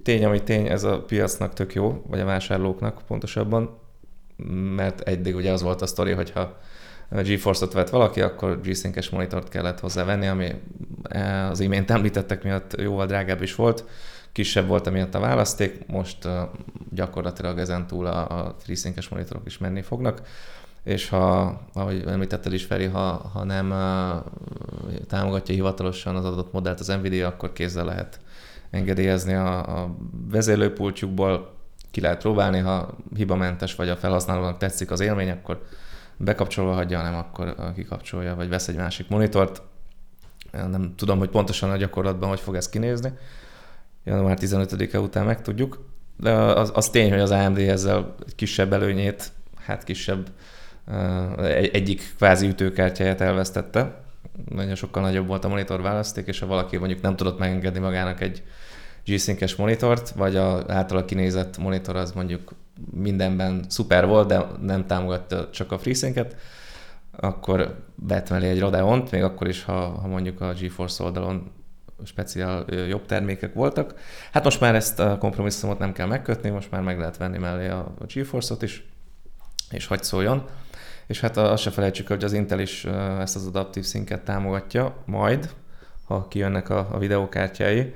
tény, 0.02 0.24
ami 0.24 0.42
tény, 0.42 0.66
ez 0.66 0.84
a 0.84 1.00
piacnak 1.02 1.52
tök 1.52 1.74
jó, 1.74 2.02
vagy 2.06 2.20
a 2.20 2.24
vásárlóknak 2.24 3.02
pontosabban, 3.06 3.78
mert 4.76 5.00
eddig 5.00 5.34
ugye 5.34 5.52
az 5.52 5.62
volt 5.62 5.82
a 5.82 5.86
sztori, 5.86 6.12
hogyha 6.12 6.58
GeForce-ot 7.10 7.72
vett 7.72 7.90
valaki, 7.90 8.20
akkor 8.20 8.60
G-Sync-es 8.60 9.10
monitort 9.10 9.48
kellett 9.48 9.80
hozzá 9.80 10.04
venni, 10.04 10.26
ami 10.26 10.52
az 11.50 11.60
imént 11.60 11.90
említettek 11.90 12.42
miatt 12.42 12.80
jóval 12.80 13.06
drágább 13.06 13.42
is 13.42 13.54
volt 13.54 13.84
kisebb 14.36 14.66
volt 14.66 14.86
emiatt 14.86 15.14
a 15.14 15.20
választék, 15.20 15.86
most 15.86 16.28
gyakorlatilag 16.90 17.58
ezen 17.58 17.86
túl 17.86 18.06
a, 18.06 18.38
a 18.38 18.54
FreeSync-es 18.58 19.08
monitorok 19.08 19.46
is 19.46 19.58
menni 19.58 19.82
fognak, 19.82 20.22
és 20.86 21.08
ha, 21.08 21.60
ahogy 21.72 22.04
említetted 22.06 22.52
is 22.52 22.64
Feri, 22.64 22.84
ha, 22.84 23.30
ha 23.32 23.44
nem 23.44 23.68
támogatja 25.08 25.54
hivatalosan 25.54 26.16
az 26.16 26.24
adott 26.24 26.52
modellt 26.52 26.80
az 26.80 26.86
Nvidia, 26.86 27.26
akkor 27.26 27.52
kézzel 27.52 27.84
lehet 27.84 28.20
engedélyezni 28.70 29.34
a, 29.34 29.80
a 29.80 29.96
vezérlőpultjukból, 30.30 31.54
ki 31.90 32.00
lehet 32.00 32.20
próbálni, 32.20 32.58
ha 32.58 32.96
hibamentes 33.16 33.74
vagy 33.74 33.88
a 33.88 33.96
felhasználónak 33.96 34.58
tetszik 34.58 34.90
az 34.90 35.00
élmény, 35.00 35.30
akkor 35.30 35.62
bekapcsolva 36.16 36.72
hagyja, 36.72 37.02
nem 37.02 37.14
akkor 37.14 37.72
kikapcsolja, 37.74 38.34
vagy 38.34 38.48
vesz 38.48 38.68
egy 38.68 38.76
másik 38.76 39.08
monitort. 39.08 39.62
Nem 40.50 40.94
tudom, 40.96 41.18
hogy 41.18 41.28
pontosan 41.28 41.70
a 41.70 41.76
gyakorlatban 41.76 42.28
hogy 42.28 42.40
fog 42.40 42.54
ez 42.54 42.68
kinézni, 42.68 43.12
január 44.04 44.38
15-e 44.40 45.00
után 45.00 45.24
megtudjuk. 45.24 45.84
De 46.16 46.32
az, 46.32 46.70
az 46.74 46.90
tény, 46.90 47.10
hogy 47.10 47.20
az 47.20 47.30
AMD 47.30 47.58
ezzel 47.58 48.14
kisebb 48.36 48.72
előnyét, 48.72 49.32
hát 49.64 49.84
kisebb, 49.84 50.26
egy, 51.38 51.70
egyik 51.72 52.14
kvázi 52.16 52.48
ütőkártyáját 52.48 53.20
elvesztette. 53.20 54.04
Nagyon 54.48 54.74
sokkal 54.74 55.02
nagyobb 55.02 55.26
volt 55.26 55.44
a 55.44 55.48
monitor 55.48 55.82
választék, 55.82 56.26
és 56.26 56.38
ha 56.38 56.46
valaki 56.46 56.76
mondjuk 56.76 57.00
nem 57.00 57.16
tudott 57.16 57.38
megengedni 57.38 57.78
magának 57.78 58.20
egy 58.20 58.42
G-Sync-es 59.04 59.56
monitort, 59.56 60.10
vagy 60.10 60.36
a 60.36 60.64
általa 60.68 61.04
kinézett 61.04 61.58
monitor 61.58 61.96
az 61.96 62.12
mondjuk 62.12 62.54
mindenben 62.90 63.64
szuper 63.68 64.06
volt, 64.06 64.28
de 64.28 64.46
nem 64.60 64.86
támogatta 64.86 65.50
csak 65.50 65.72
a 65.72 65.78
FreeSync-et, 65.78 66.36
akkor 67.16 67.84
vett 67.94 68.30
mellé 68.30 68.48
egy 68.48 68.60
Radeon-t, 68.60 69.10
még 69.10 69.22
akkor 69.22 69.48
is, 69.48 69.64
ha, 69.64 69.88
ha 69.88 70.06
mondjuk 70.06 70.40
a 70.40 70.52
GeForce 70.52 71.04
oldalon 71.04 71.50
speciál 72.04 72.64
jobb 72.88 73.06
termékek 73.06 73.54
voltak. 73.54 73.94
Hát 74.32 74.44
most 74.44 74.60
már 74.60 74.74
ezt 74.74 75.00
a 75.00 75.18
kompromisszumot 75.18 75.78
nem 75.78 75.92
kell 75.92 76.06
megkötni, 76.06 76.50
most 76.50 76.70
már 76.70 76.82
meg 76.82 76.98
lehet 76.98 77.16
venni 77.16 77.38
mellé 77.38 77.68
a 77.68 77.94
GeForce-ot 78.14 78.62
is, 78.62 78.88
és 79.70 79.86
hagy 79.86 80.02
szóljon. 80.02 80.44
És 81.06 81.20
hát 81.20 81.36
azt 81.36 81.62
se 81.62 81.70
felejtsük, 81.70 82.06
hogy 82.06 82.24
az 82.24 82.32
Intel 82.32 82.60
is 82.60 82.84
ezt 83.20 83.36
az 83.36 83.46
adaptív 83.46 83.84
szinket 83.84 84.24
támogatja, 84.24 84.96
majd, 85.04 85.54
ha 86.04 86.28
kijönnek 86.28 86.68
a, 86.70 86.88
a 86.92 86.98
videókártyái, 86.98 87.94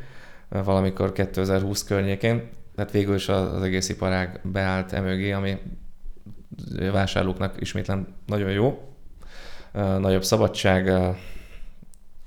valamikor 0.49 1.13
2020 1.13 1.85
környékén, 1.85 2.49
tehát 2.75 2.91
végül 2.91 3.15
is 3.15 3.29
az 3.29 3.63
egész 3.63 3.89
iparág 3.89 4.41
beállt 4.43 4.93
emögé, 4.93 5.33
ami 5.33 5.59
vásárlóknak 6.93 7.61
ismétlen 7.61 8.15
nagyon 8.27 8.51
jó, 8.51 8.95
nagyobb 9.73 10.25
szabadság, 10.25 10.93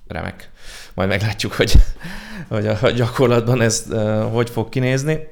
remek. 0.07 0.51
Majd 0.93 1.09
meglátjuk, 1.09 1.53
hogy, 1.53 1.73
hogy 2.47 2.67
a 2.67 2.89
gyakorlatban 2.89 3.61
ez 3.61 3.85
hogy 4.31 4.49
fog 4.49 4.69
kinézni. 4.69 5.27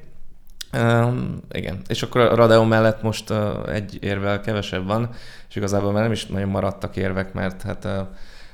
Um, 0.78 1.40
igen, 1.50 1.80
és 1.86 2.02
akkor 2.02 2.20
a 2.20 2.34
Radeon 2.34 2.68
mellett 2.68 3.02
most 3.02 3.30
uh, 3.30 3.74
egy 3.74 3.98
érvel 4.00 4.40
kevesebb 4.40 4.86
van, 4.86 5.10
és 5.48 5.56
igazából 5.56 5.92
már 5.92 6.02
nem 6.02 6.12
is 6.12 6.26
nagyon 6.26 6.48
maradtak 6.48 6.96
érvek, 6.96 7.32
mert 7.32 7.62
hát 7.62 7.84
uh, 7.84 8.06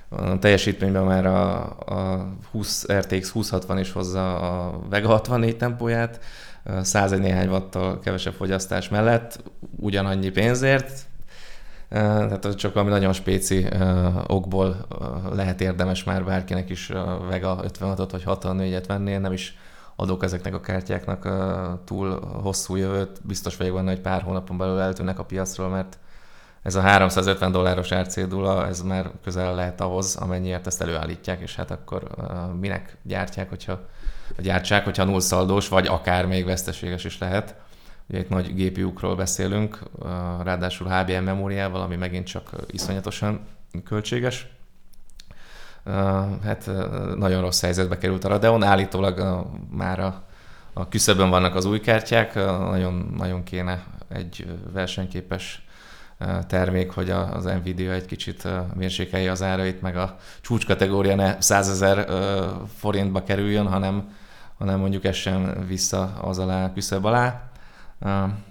a 0.08 0.38
teljesítményben 0.38 1.04
már 1.04 1.26
a, 1.26 1.60
a 1.78 2.28
20 2.50 2.86
RTX 2.92 3.32
2060 3.32 3.78
is 3.78 3.92
hozza 3.92 4.38
a 4.38 4.78
Vega 4.90 5.08
64 5.08 5.56
tempóját, 5.56 6.20
101 6.82 7.20
néhány 7.20 7.48
watttal 7.48 7.98
kevesebb 7.98 8.32
fogyasztás 8.32 8.88
mellett, 8.88 9.42
ugyanannyi 9.76 10.30
pénzért, 10.30 11.06
tehát 11.88 12.54
csak 12.54 12.74
valami 12.74 12.92
nagyon 12.92 13.12
spéci 13.12 13.66
okból 14.26 14.86
lehet 15.32 15.60
érdemes 15.60 16.04
már 16.04 16.24
bárkinek 16.24 16.70
is 16.70 16.92
Vega 17.28 17.60
56-ot 17.62 18.08
vagy 18.10 18.22
64-et 18.26 18.84
venni, 18.86 19.16
nem 19.16 19.32
is 19.32 19.58
adok 20.00 20.22
ezeknek 20.22 20.54
a 20.54 20.60
kártyáknak 20.60 21.28
túl 21.84 22.20
hosszú 22.20 22.76
jövőt. 22.76 23.26
Biztos 23.26 23.56
vagyok 23.56 23.74
benne, 23.74 23.90
hogy 23.90 24.00
pár 24.00 24.22
hónapon 24.22 24.58
belül 24.58 24.78
eltűnnek 24.78 25.18
a 25.18 25.24
piacról, 25.24 25.68
mert 25.68 25.98
ez 26.62 26.74
a 26.74 26.80
350 26.80 27.52
dolláros 27.52 27.92
árcédula, 27.92 28.66
ez 28.66 28.82
már 28.82 29.10
közel 29.22 29.54
lehet 29.54 29.80
ahhoz, 29.80 30.16
amennyiért 30.16 30.66
ezt 30.66 30.82
előállítják, 30.82 31.40
és 31.40 31.54
hát 31.54 31.70
akkor 31.70 32.02
minek 32.60 32.96
gyártják, 33.02 33.48
hogyha 33.48 33.80
gyártsák, 34.38 34.84
hogyha 34.84 35.04
nullszaldós, 35.04 35.68
vagy 35.68 35.86
akár 35.86 36.26
még 36.26 36.44
veszteséges 36.44 37.04
is 37.04 37.18
lehet. 37.18 37.54
Ugye 38.08 38.18
itt 38.18 38.28
nagy 38.28 38.54
GPU-król 38.54 39.16
beszélünk, 39.16 39.78
ráadásul 40.42 40.88
HBM 40.88 41.22
memóriával, 41.24 41.80
ami 41.80 41.96
megint 41.96 42.26
csak 42.26 42.50
iszonyatosan 42.70 43.46
költséges. 43.84 44.57
Hát 46.44 46.70
nagyon 47.16 47.40
rossz 47.40 47.60
helyzetbe 47.60 47.98
került 47.98 48.24
a 48.24 48.28
Radeon, 48.28 48.62
állítólag 48.62 49.46
már 49.70 50.00
a, 50.00 50.22
a 50.72 50.88
küszöbön 50.88 51.30
vannak 51.30 51.54
az 51.54 51.64
új 51.64 51.80
kártyák, 51.80 52.34
nagyon, 52.70 53.14
nagyon 53.16 53.42
kéne 53.42 53.84
egy 54.08 54.46
versenyképes 54.72 55.66
termék, 56.46 56.90
hogy 56.90 57.10
az 57.10 57.44
Nvidia 57.44 57.92
egy 57.92 58.06
kicsit 58.06 58.48
mérsékelje 58.74 59.30
az 59.30 59.42
árait, 59.42 59.80
meg 59.80 59.96
a 59.96 60.16
csúcskategória 60.40 61.14
ne 61.14 61.40
100 61.40 61.68
ezer 61.68 62.06
forintba 62.76 63.22
kerüljön, 63.22 63.66
hanem, 63.66 64.16
hanem 64.58 64.78
mondjuk 64.78 65.04
essen 65.04 65.66
vissza 65.66 66.12
az 66.20 66.38
alá, 66.38 66.72
küszöb 66.72 67.04
alá. 67.04 67.50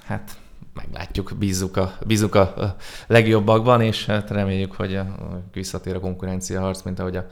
Hát 0.05 0.37
meglátjuk, 0.77 1.33
bízzuk 1.37 1.77
a, 1.77 1.97
bízzuk 2.05 2.35
a 2.35 2.75
legjobbakban, 3.07 3.81
és 3.81 4.05
hát 4.05 4.29
reméljük, 4.29 4.73
hogy 4.73 4.99
visszatér 5.53 5.95
a 5.95 5.99
konkurencia 5.99 6.61
harc, 6.61 6.81
mint 6.81 6.99
ahogy 6.99 7.15
a, 7.15 7.27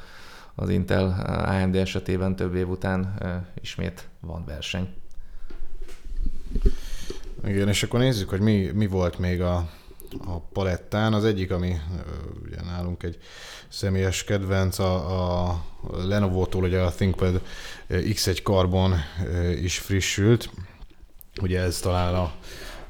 az 0.56 0.70
Intel 0.70 1.26
AMD 1.46 1.76
esetében 1.76 2.36
több 2.36 2.56
év 2.56 2.70
után 2.70 3.16
ismét 3.62 4.08
van 4.20 4.46
verseny. 4.46 4.94
Igen, 7.46 7.68
és 7.68 7.84
akkor 7.84 8.00
nézzük, 8.00 8.30
hogy 8.30 8.40
mi, 8.40 8.72
mi 8.74 8.88
volt 8.88 9.20
még 9.20 9.42
a, 9.42 9.56
a 10.26 10.40
palettán. 10.40 11.14
Az 11.14 11.26
egyik, 11.26 11.52
ami 11.52 11.76
ugye 12.44 12.62
nálunk 12.62 13.04
egy 13.04 13.18
személyes 13.68 14.24
kedvenc, 14.24 14.80
a, 14.80 15.50
a 15.50 15.66
Lenovo-tól 15.92 16.64
ugye 16.64 16.82
a 16.82 16.92
ThinkPad 16.92 17.42
X1 17.90 18.44
Carbon 18.44 18.94
is 19.62 19.78
frissült. 19.78 20.50
Ugye 21.42 21.60
ez 21.60 21.80
talán 21.80 22.16
a, 22.16 22.34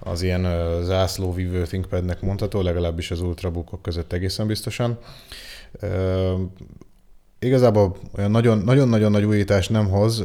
az 0.05 0.21
ilyen 0.21 0.47
zászlóvívő 0.83 1.63
ThinkPadnek 1.63 2.21
mondható, 2.21 2.61
legalábbis 2.61 3.11
az 3.11 3.21
ultrabookok 3.21 3.81
között 3.81 4.13
egészen 4.13 4.47
biztosan. 4.47 4.99
Igazából 7.45 7.95
olyan 8.17 8.31
nagyon-nagyon 8.31 9.11
nagy 9.11 9.23
újítás 9.23 9.67
nem 9.67 9.89
hoz, 9.89 10.23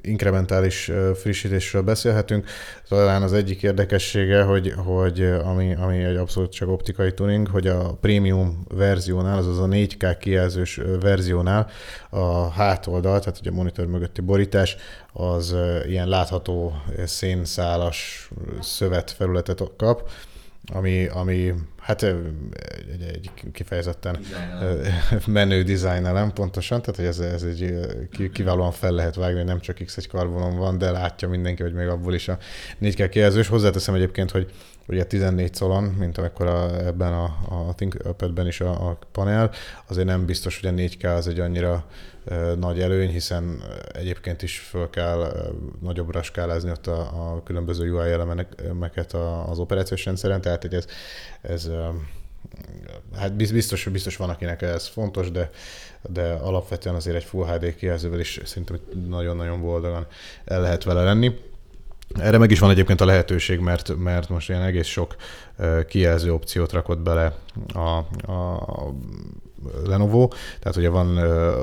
inkrementális 0.00 0.90
frissítésről 1.14 1.82
beszélhetünk. 1.82 2.46
Talán 2.88 3.22
az 3.22 3.32
egyik 3.32 3.62
érdekessége, 3.62 4.42
hogy, 4.42 4.74
hogy 4.76 5.22
ami, 5.44 5.74
ami 5.74 6.04
egy 6.04 6.16
abszolút 6.16 6.52
csak 6.52 6.68
optikai 6.68 7.14
tuning, 7.14 7.48
hogy 7.48 7.66
a 7.66 7.98
prémium 8.00 8.64
verziónál, 8.74 9.38
azaz 9.38 9.58
a 9.58 9.66
4K 9.66 10.16
kijelzős 10.20 10.80
verziónál 11.00 11.70
a 12.10 12.48
hátoldal, 12.48 13.20
tehát 13.20 13.38
ugye 13.40 13.50
a 13.50 13.54
monitor 13.54 13.86
mögötti 13.86 14.20
borítás, 14.20 14.76
az 15.12 15.54
ilyen 15.86 16.08
látható 16.08 16.72
szénszálas 17.04 18.30
szövetfelületet 18.60 19.62
kap, 19.76 20.08
ami, 20.72 21.06
ami 21.06 21.54
hát 21.80 22.02
egy, 22.02 23.02
egy 23.12 23.30
kifejezetten 23.52 24.18
menő 25.26 25.62
dizájnelem 25.62 26.32
pontosan, 26.32 26.80
tehát 26.80 26.96
hogy 26.96 27.04
ez, 27.04 27.18
ez 27.18 27.42
egy 27.42 27.74
kiválóan 28.32 28.72
fel 28.72 28.92
lehet 28.92 29.14
vágni, 29.14 29.36
hogy 29.36 29.46
nem 29.46 29.60
csak 29.60 29.76
X1 29.80 30.04
karbonon 30.08 30.56
van, 30.56 30.78
de 30.78 30.90
látja 30.90 31.28
mindenki, 31.28 31.62
hogy 31.62 31.72
még 31.72 31.86
abból 31.86 32.14
is 32.14 32.28
a 32.28 32.38
4K 32.82 33.08
kijelzős. 33.10 33.48
Hozzáteszem 33.48 33.94
egyébként, 33.94 34.30
hogy 34.30 34.52
ugye 34.90 35.04
14 35.04 35.54
szolon, 35.54 35.84
mint 35.84 36.18
amikor 36.18 36.46
a, 36.46 36.86
ebben 36.86 37.12
a, 37.12 37.24
a 37.48 37.74
ThinkPad-ben 37.74 38.46
is 38.46 38.60
a, 38.60 38.88
a 38.88 38.98
panel, 39.12 39.50
azért 39.88 40.06
nem 40.06 40.26
biztos, 40.26 40.60
hogy 40.60 40.68
a 40.68 40.72
4K 40.72 41.16
az 41.16 41.28
egy 41.28 41.40
annyira 41.40 41.84
nagy 42.58 42.80
előny, 42.80 43.10
hiszen 43.10 43.62
egyébként 43.92 44.42
is 44.42 44.58
föl 44.58 44.90
kell 44.90 45.32
nagyobbra 45.80 46.22
skálázni 46.22 46.70
ott 46.70 46.86
a, 46.86 47.00
a 47.00 47.42
különböző 47.42 47.92
UI 47.92 48.10
elemeket 48.10 49.12
az 49.46 49.58
operációs 49.58 50.04
rendszeren, 50.04 50.40
tehát 50.40 50.62
hogy 50.62 50.74
ez, 50.74 50.86
ez 51.40 51.70
hát 53.16 53.34
biztos, 53.34 53.84
biztos 53.84 54.16
van, 54.16 54.30
akinek 54.30 54.62
ez 54.62 54.86
fontos, 54.86 55.30
de, 55.30 55.50
de 56.08 56.32
alapvetően 56.32 56.94
azért 56.94 57.16
egy 57.16 57.24
Full 57.24 57.46
HD 57.46 57.74
kijelzővel 57.74 58.20
is 58.20 58.40
szerintem 58.44 58.80
nagyon-nagyon 59.08 59.60
boldogan 59.60 60.06
el 60.44 60.60
lehet 60.60 60.84
vele 60.84 61.02
lenni. 61.02 61.38
Erre 62.18 62.38
meg 62.38 62.50
is 62.50 62.58
van 62.58 62.70
egyébként 62.70 63.00
a 63.00 63.04
lehetőség, 63.04 63.58
mert, 63.58 63.96
mert 63.96 64.28
most 64.28 64.48
ilyen 64.48 64.62
egész 64.62 64.86
sok 64.86 65.16
kijelző 65.88 66.32
opciót 66.32 66.72
rakott 66.72 66.98
bele 66.98 67.36
a, 67.74 67.96
a 68.32 68.94
Lenovo, 69.84 70.28
tehát 70.60 70.76
ugye 70.76 70.88
van 70.88 71.18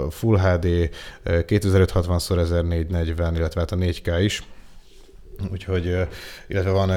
Full 0.10 0.38
HD 0.38 0.90
2560x1440, 1.26 3.32
illetve 3.36 3.60
hát 3.60 3.72
a 3.72 3.76
4K 3.76 4.20
is, 4.24 4.44
Úgyhogy, 5.52 6.08
illetve 6.48 6.72
van 6.72 6.90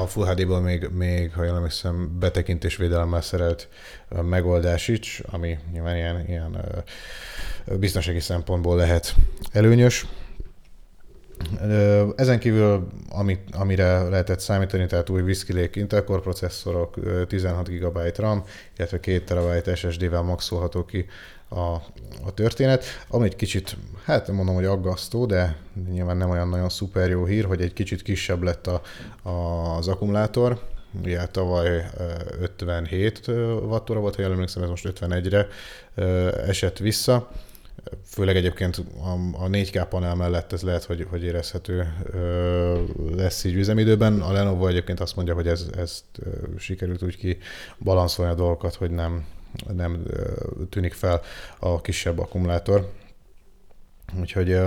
a 0.00 0.06
Full 0.06 0.26
HD-ból 0.26 0.60
még, 0.60 0.88
még 0.92 1.32
ha 1.32 1.44
jól 1.44 1.56
emlékszem, 1.56 2.18
betekintésvédelemmel 2.18 3.20
szerelt 3.20 3.68
megoldás 4.22 4.88
is, 4.88 5.22
ami 5.30 5.58
nyilván 5.72 5.96
ilyen, 5.96 6.24
ilyen 6.28 6.84
biztonsági 7.78 8.20
szempontból 8.20 8.76
lehet 8.76 9.14
előnyös. 9.52 10.06
Ezen 12.16 12.38
kívül, 12.38 12.86
amit, 13.10 13.40
amire 13.52 14.02
lehetett 14.02 14.40
számítani, 14.40 14.86
tehát 14.86 15.10
új 15.10 15.36
Lake 15.48 15.80
Intel 15.80 16.04
Core 16.04 16.20
processzorok, 16.20 16.94
16 17.26 17.68
GB 17.68 17.98
RAM, 18.16 18.44
illetve 18.76 19.00
2 19.00 19.18
TB 19.18 19.76
SSD-vel 19.76 20.22
maxolható 20.22 20.84
ki 20.84 21.06
a, 21.48 21.60
a 22.24 22.34
történet, 22.34 22.84
ami 23.08 23.24
egy 23.24 23.36
kicsit, 23.36 23.76
hát 24.04 24.28
mondom, 24.30 24.54
hogy 24.54 24.64
aggasztó, 24.64 25.26
de 25.26 25.56
nyilván 25.90 26.16
nem 26.16 26.30
olyan 26.30 26.48
nagyon 26.48 26.68
szuper 26.68 27.08
jó 27.10 27.24
hír, 27.24 27.44
hogy 27.44 27.60
egy 27.60 27.72
kicsit 27.72 28.02
kisebb 28.02 28.42
lett 28.42 28.66
a, 28.66 28.82
a, 29.28 29.76
az 29.76 29.88
akkumulátor, 29.88 30.60
Ugye 31.02 31.26
tavaly 31.26 31.90
57 32.40 33.26
wattóra 33.68 34.00
volt, 34.00 34.14
ha 34.14 34.22
jól 34.22 34.32
emlékszem, 34.32 34.62
ez 34.62 34.68
most 34.68 34.88
51-re 35.00 35.46
esett 36.46 36.78
vissza 36.78 37.30
főleg 38.04 38.36
egyébként 38.36 38.82
a, 39.00 39.42
a 39.44 39.48
4K 39.48 39.86
panel 39.88 40.14
mellett 40.14 40.52
ez 40.52 40.62
lehet, 40.62 40.84
hogy, 40.84 41.06
hogy 41.10 41.22
érezhető 41.22 41.92
lesz 43.16 43.44
így 43.44 43.54
üzemidőben. 43.54 44.20
A 44.20 44.32
Lenovo 44.32 44.66
egyébként 44.66 45.00
azt 45.00 45.16
mondja, 45.16 45.34
hogy 45.34 45.48
ez, 45.48 45.66
ezt 45.76 46.04
sikerült 46.58 47.02
úgy 47.02 47.16
ki 47.16 47.38
balanszolni 47.78 48.32
a 48.32 48.34
dolgokat, 48.34 48.74
hogy 48.74 48.90
nem, 48.90 49.24
nem 49.72 50.02
tűnik 50.70 50.92
fel 50.92 51.20
a 51.58 51.80
kisebb 51.80 52.18
akkumulátor. 52.18 52.92
Úgyhogy 54.20 54.58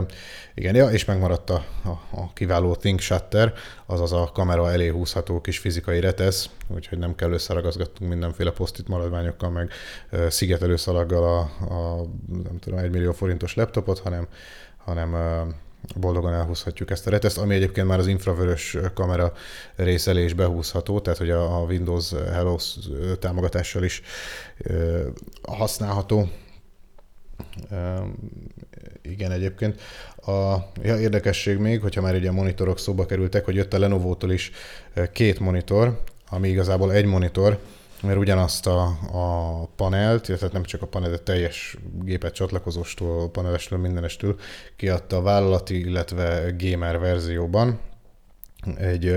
igen, 0.54 0.76
ja, 0.76 0.90
és 0.90 1.06
megmaradt 1.06 1.50
a, 1.50 1.66
a, 1.84 1.90
a 2.12 2.34
kiváló 2.34 2.76
Think 2.76 3.00
Shutter, 3.00 3.54
azaz 3.86 4.12
a 4.12 4.30
kamera 4.34 4.72
elé 4.72 4.88
húzható 4.88 5.42
kis 5.42 5.58
fizikai 5.58 6.00
retesz, 6.00 6.50
úgyhogy 6.68 6.98
nem 6.98 7.16
kell 7.16 7.32
összeragazgattunk 7.32 8.10
mindenféle 8.10 8.52
posztit 8.52 8.88
maradványokkal, 8.88 9.50
meg 9.50 9.72
szigetelő 10.30 10.76
szalaggal 10.76 11.24
a, 11.24 11.40
a 11.74 12.06
nem 12.44 12.60
tudom, 12.60 12.80
egy 12.80 12.92
millió 12.92 13.12
forintos 13.12 13.56
laptopot, 13.56 14.00
hanem, 14.00 14.28
hanem 14.78 15.16
boldogan 15.96 16.34
elhúzhatjuk 16.34 16.92
ezt 16.92 17.08
a 17.08 17.10
reteszt, 17.10 17.38
ami 17.38 17.56
egyébként 17.56 17.88
már 17.88 18.00
az 18.00 18.08
infravörös 18.08 18.78
kamera 18.94 19.34
részelés 19.76 20.26
is 20.26 20.34
behúzható, 20.34 21.00
tehát 21.00 21.20
hogy 21.20 21.30
a 21.30 21.66
Windows 21.68 22.12
Hello 22.32 22.58
támogatással 23.20 23.84
is 23.84 24.02
használható 25.42 26.30
igen, 29.10 29.32
egyébként. 29.32 29.82
A 30.16 30.56
ja, 30.82 31.00
érdekesség 31.00 31.58
még, 31.58 31.82
hogyha 31.82 32.02
már 32.02 32.16
ugye 32.16 32.30
a 32.30 32.34
monitorok 32.34 32.80
szóba 32.80 33.06
kerültek, 33.06 33.46
hogy 33.46 33.56
jött 33.56 33.74
a 33.74 33.80
Lenovo-tól 33.80 34.32
is 34.32 34.52
két 35.12 35.40
monitor, 35.40 36.00
ami 36.30 36.50
igazából 36.50 36.94
egy 36.94 37.06
monitor, 37.06 37.60
mert 38.02 38.18
ugyanazt 38.18 38.68
a, 38.68 38.82
a 39.12 39.66
panelt, 39.76 40.28
illetve 40.28 40.50
nem 40.52 40.64
csak 40.64 40.82
a 40.82 40.88
panel, 40.88 41.10
de 41.10 41.18
teljes 41.18 41.78
gépet 42.04 42.34
csatlakozóstól, 42.34 43.30
panelestől, 43.32 43.80
mindenestől 43.80 44.40
kiadta 44.76 45.18
a 45.18 45.22
vállalati, 45.22 45.80
illetve 45.80 46.56
gamer 46.58 47.00
verzióban, 47.00 47.80
egy, 48.78 49.16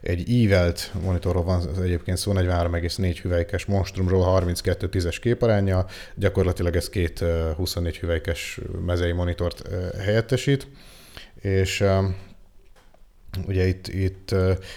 egy 0.00 0.28
ívelt 0.28 0.92
monitorról 1.02 1.44
van 1.44 1.82
egyébként 1.82 2.16
szó, 2.16 2.32
43,4 2.34 3.18
hüvelykes 3.22 3.64
monstrumról 3.64 4.22
32 4.22 4.88
10-es 4.92 5.16
képaránya, 5.20 5.86
gyakorlatilag 6.14 6.76
ez 6.76 6.88
két 6.88 7.24
24 7.56 7.98
hüvelykes 7.98 8.60
mezei 8.86 9.12
monitort 9.12 9.68
helyettesít, 9.96 10.66
és 11.40 11.84
ugye 13.46 13.66
itt, 13.66 13.88
itt 13.88 14.34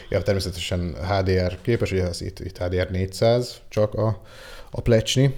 ja, 0.10 0.22
természetesen 0.22 0.96
HDR 0.96 1.58
képes, 1.62 1.92
ugye 1.92 2.08
ez 2.08 2.22
itt, 2.22 2.40
itt 2.40 2.58
HDR 2.58 2.90
400 2.90 3.62
csak 3.70 3.94
a, 3.94 4.22
a 4.72 4.82
plecsni, 4.82 5.36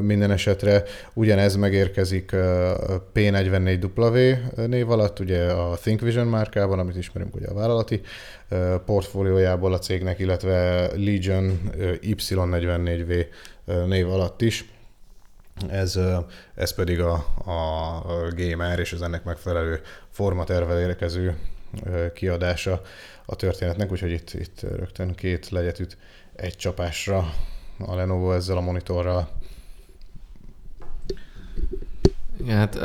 minden 0.00 0.30
esetre 0.30 0.82
ugyanez 1.12 1.56
megérkezik 1.56 2.30
P44W 3.14 4.38
név 4.66 4.90
alatt, 4.90 5.18
ugye 5.20 5.52
a 5.52 5.74
ThinkVision 5.74 6.26
márkában, 6.26 6.78
amit 6.78 6.96
ismerünk 6.96 7.34
ugye 7.34 7.46
a 7.46 7.54
vállalati 7.54 8.00
portfóliójából 8.84 9.72
a 9.72 9.78
cégnek, 9.78 10.18
illetve 10.18 10.86
Legion 10.96 11.60
Y44V 12.02 13.26
név 13.86 14.10
alatt 14.10 14.42
is. 14.42 14.72
Ez, 15.68 15.98
ez 16.54 16.74
pedig 16.74 17.00
a, 17.00 17.12
a 17.44 18.02
gamer 18.36 18.78
és 18.78 18.92
az 18.92 19.02
ennek 19.02 19.24
megfelelő 19.24 19.80
formatervel 20.10 20.80
érkező 20.80 21.36
kiadása 22.14 22.82
a 23.26 23.36
történetnek, 23.36 23.90
úgyhogy 23.92 24.10
itt, 24.10 24.32
itt 24.32 24.60
rögtön 24.60 25.14
két 25.14 25.48
legyet 25.48 25.96
egy 26.36 26.56
csapásra 26.56 27.32
a 27.78 27.94
Lenovo 27.94 28.32
ezzel 28.32 28.56
a 28.56 28.60
monitorral. 28.60 29.28
Igen, 32.40 32.56
hát 32.56 32.76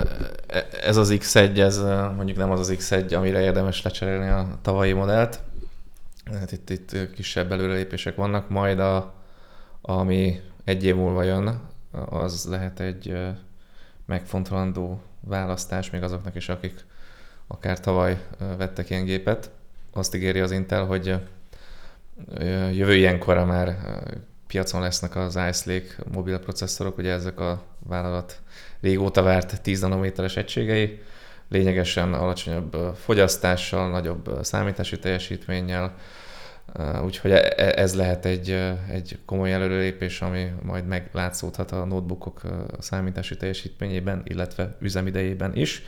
e, 0.47 0.67
ez 0.82 0.97
az 0.97 1.13
X1, 1.13 1.58
ez 1.58 1.77
mondjuk 2.15 2.38
nem 2.38 2.51
az 2.51 2.60
az 2.60 2.75
X1, 2.77 3.15
amire 3.15 3.41
érdemes 3.41 3.82
lecserélni 3.82 4.27
a 4.27 4.58
tavalyi 4.62 4.93
modellt. 4.93 5.39
Hát 6.25 6.51
itt, 6.51 6.69
itt 6.69 7.12
kisebb 7.13 7.51
előrelépések 7.51 8.15
vannak, 8.15 8.49
majd 8.49 8.79
a, 8.79 9.13
ami 9.82 10.41
egy 10.63 10.84
év 10.84 10.95
múlva 10.95 11.23
jön, 11.23 11.62
az 12.10 12.45
lehet 12.49 12.79
egy 12.79 13.17
megfontolandó 14.05 15.01
választás 15.19 15.89
még 15.89 16.03
azoknak 16.03 16.36
is, 16.36 16.49
akik 16.49 16.86
akár 17.47 17.79
tavaly 17.79 18.21
vettek 18.58 18.89
ilyen 18.89 19.05
gépet. 19.05 19.51
Azt 19.93 20.15
ígéri 20.15 20.39
az 20.39 20.51
Intel, 20.51 20.86
hogy 20.86 21.15
jövő 22.71 22.95
ilyenkorra 22.95 23.45
már 23.45 23.77
piacon 24.49 24.81
lesznek 24.81 25.15
az 25.15 25.39
Ice 25.49 25.73
Lake 25.73 25.95
mobil 26.12 26.39
processzorok, 26.39 26.97
ugye 26.97 27.12
ezek 27.12 27.39
a 27.39 27.62
vállalat 27.88 28.39
régóta 28.81 29.21
várt 29.21 29.62
10 29.62 29.81
nanométeres 29.81 30.38
egységei, 30.38 31.01
lényegesen 31.49 32.13
alacsonyabb 32.13 32.95
fogyasztással, 32.95 33.89
nagyobb 33.89 34.39
számítási 34.41 34.99
teljesítménnyel, 34.99 35.95
Úgyhogy 37.03 37.31
e, 37.31 37.53
e, 37.57 37.73
ez 37.75 37.95
lehet 37.95 38.25
egy, 38.25 38.49
egy 38.91 39.17
komoly 39.25 39.53
előrelépés, 39.53 40.21
ami 40.21 40.51
majd 40.63 40.85
meglátszódhat 40.85 41.71
a 41.71 41.85
notebookok 41.85 42.41
számítási 42.79 43.38
teljesítményében, 43.38 44.21
illetve 44.23 44.75
üzemidejében 44.79 45.55
is. 45.55 45.83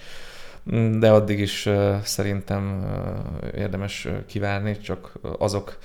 De 0.99 1.11
addig 1.11 1.39
is 1.39 1.69
szerintem 2.03 2.85
érdemes 3.55 4.07
kivárni, 4.25 4.77
csak 4.77 5.13
azok 5.37 5.77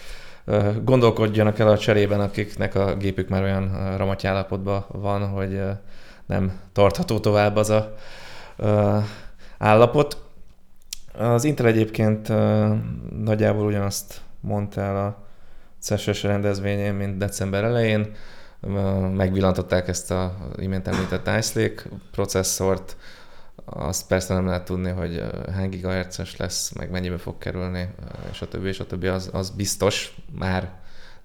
gondolkodjanak 0.84 1.58
el 1.58 1.68
a 1.68 1.78
cserében, 1.78 2.20
akiknek 2.20 2.74
a 2.74 2.96
gépük 2.96 3.28
már 3.28 3.42
olyan 3.42 3.96
ramatyállapotban 3.96 4.84
van, 4.88 5.28
hogy 5.28 5.60
nem 6.26 6.60
tartható 6.72 7.18
tovább 7.18 7.56
az 7.56 7.70
a 7.70 7.94
állapot. 9.58 10.22
Az 11.18 11.44
Intel 11.44 11.66
egyébként 11.66 12.28
nagyjából 13.24 13.66
ugyanazt 13.66 14.20
mondta 14.40 14.80
el 14.80 14.96
a 14.96 15.24
CES 15.80 16.22
rendezvényén, 16.22 16.94
mint 16.94 17.16
december 17.18 17.64
elején. 17.64 18.14
Megvillantották 19.12 19.88
ezt 19.88 20.10
a 20.10 20.34
imént 20.56 20.88
említett 20.88 21.28
Ice 21.38 21.60
Lake 21.60 21.82
processzort, 22.10 22.96
azt 23.68 24.06
persze 24.06 24.34
nem 24.34 24.46
lehet 24.46 24.64
tudni, 24.64 24.90
hogy 24.90 25.24
hány 25.52 25.68
gigahertzes 25.68 26.36
lesz, 26.36 26.72
meg 26.72 26.90
mennyibe 26.90 27.18
fog 27.18 27.38
kerülni, 27.38 27.88
és 28.30 28.42
a 28.42 28.48
többi, 28.48 28.68
és 28.68 28.80
a 28.80 28.86
többi, 28.86 29.06
az, 29.06 29.30
az 29.32 29.50
biztos 29.50 30.16
már, 30.38 30.72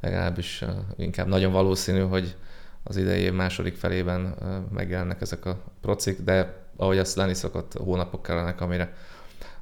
legalábbis 0.02 0.64
inkább 0.98 1.28
nagyon 1.28 1.52
valószínű, 1.52 2.02
hogy 2.02 2.36
az 2.84 2.98
idei 2.98 3.22
év 3.22 3.34
második 3.34 3.76
felében 3.76 4.36
megjelennek 4.74 5.22
ezek 5.22 5.46
a 5.46 5.58
procik, 5.82 6.22
de 6.22 6.54
ahogy 6.76 6.98
azt 6.98 7.16
lenni 7.16 7.34
szokott, 7.34 7.74
hónapok 7.74 8.22
kellenek, 8.22 8.62
amire 8.62 8.94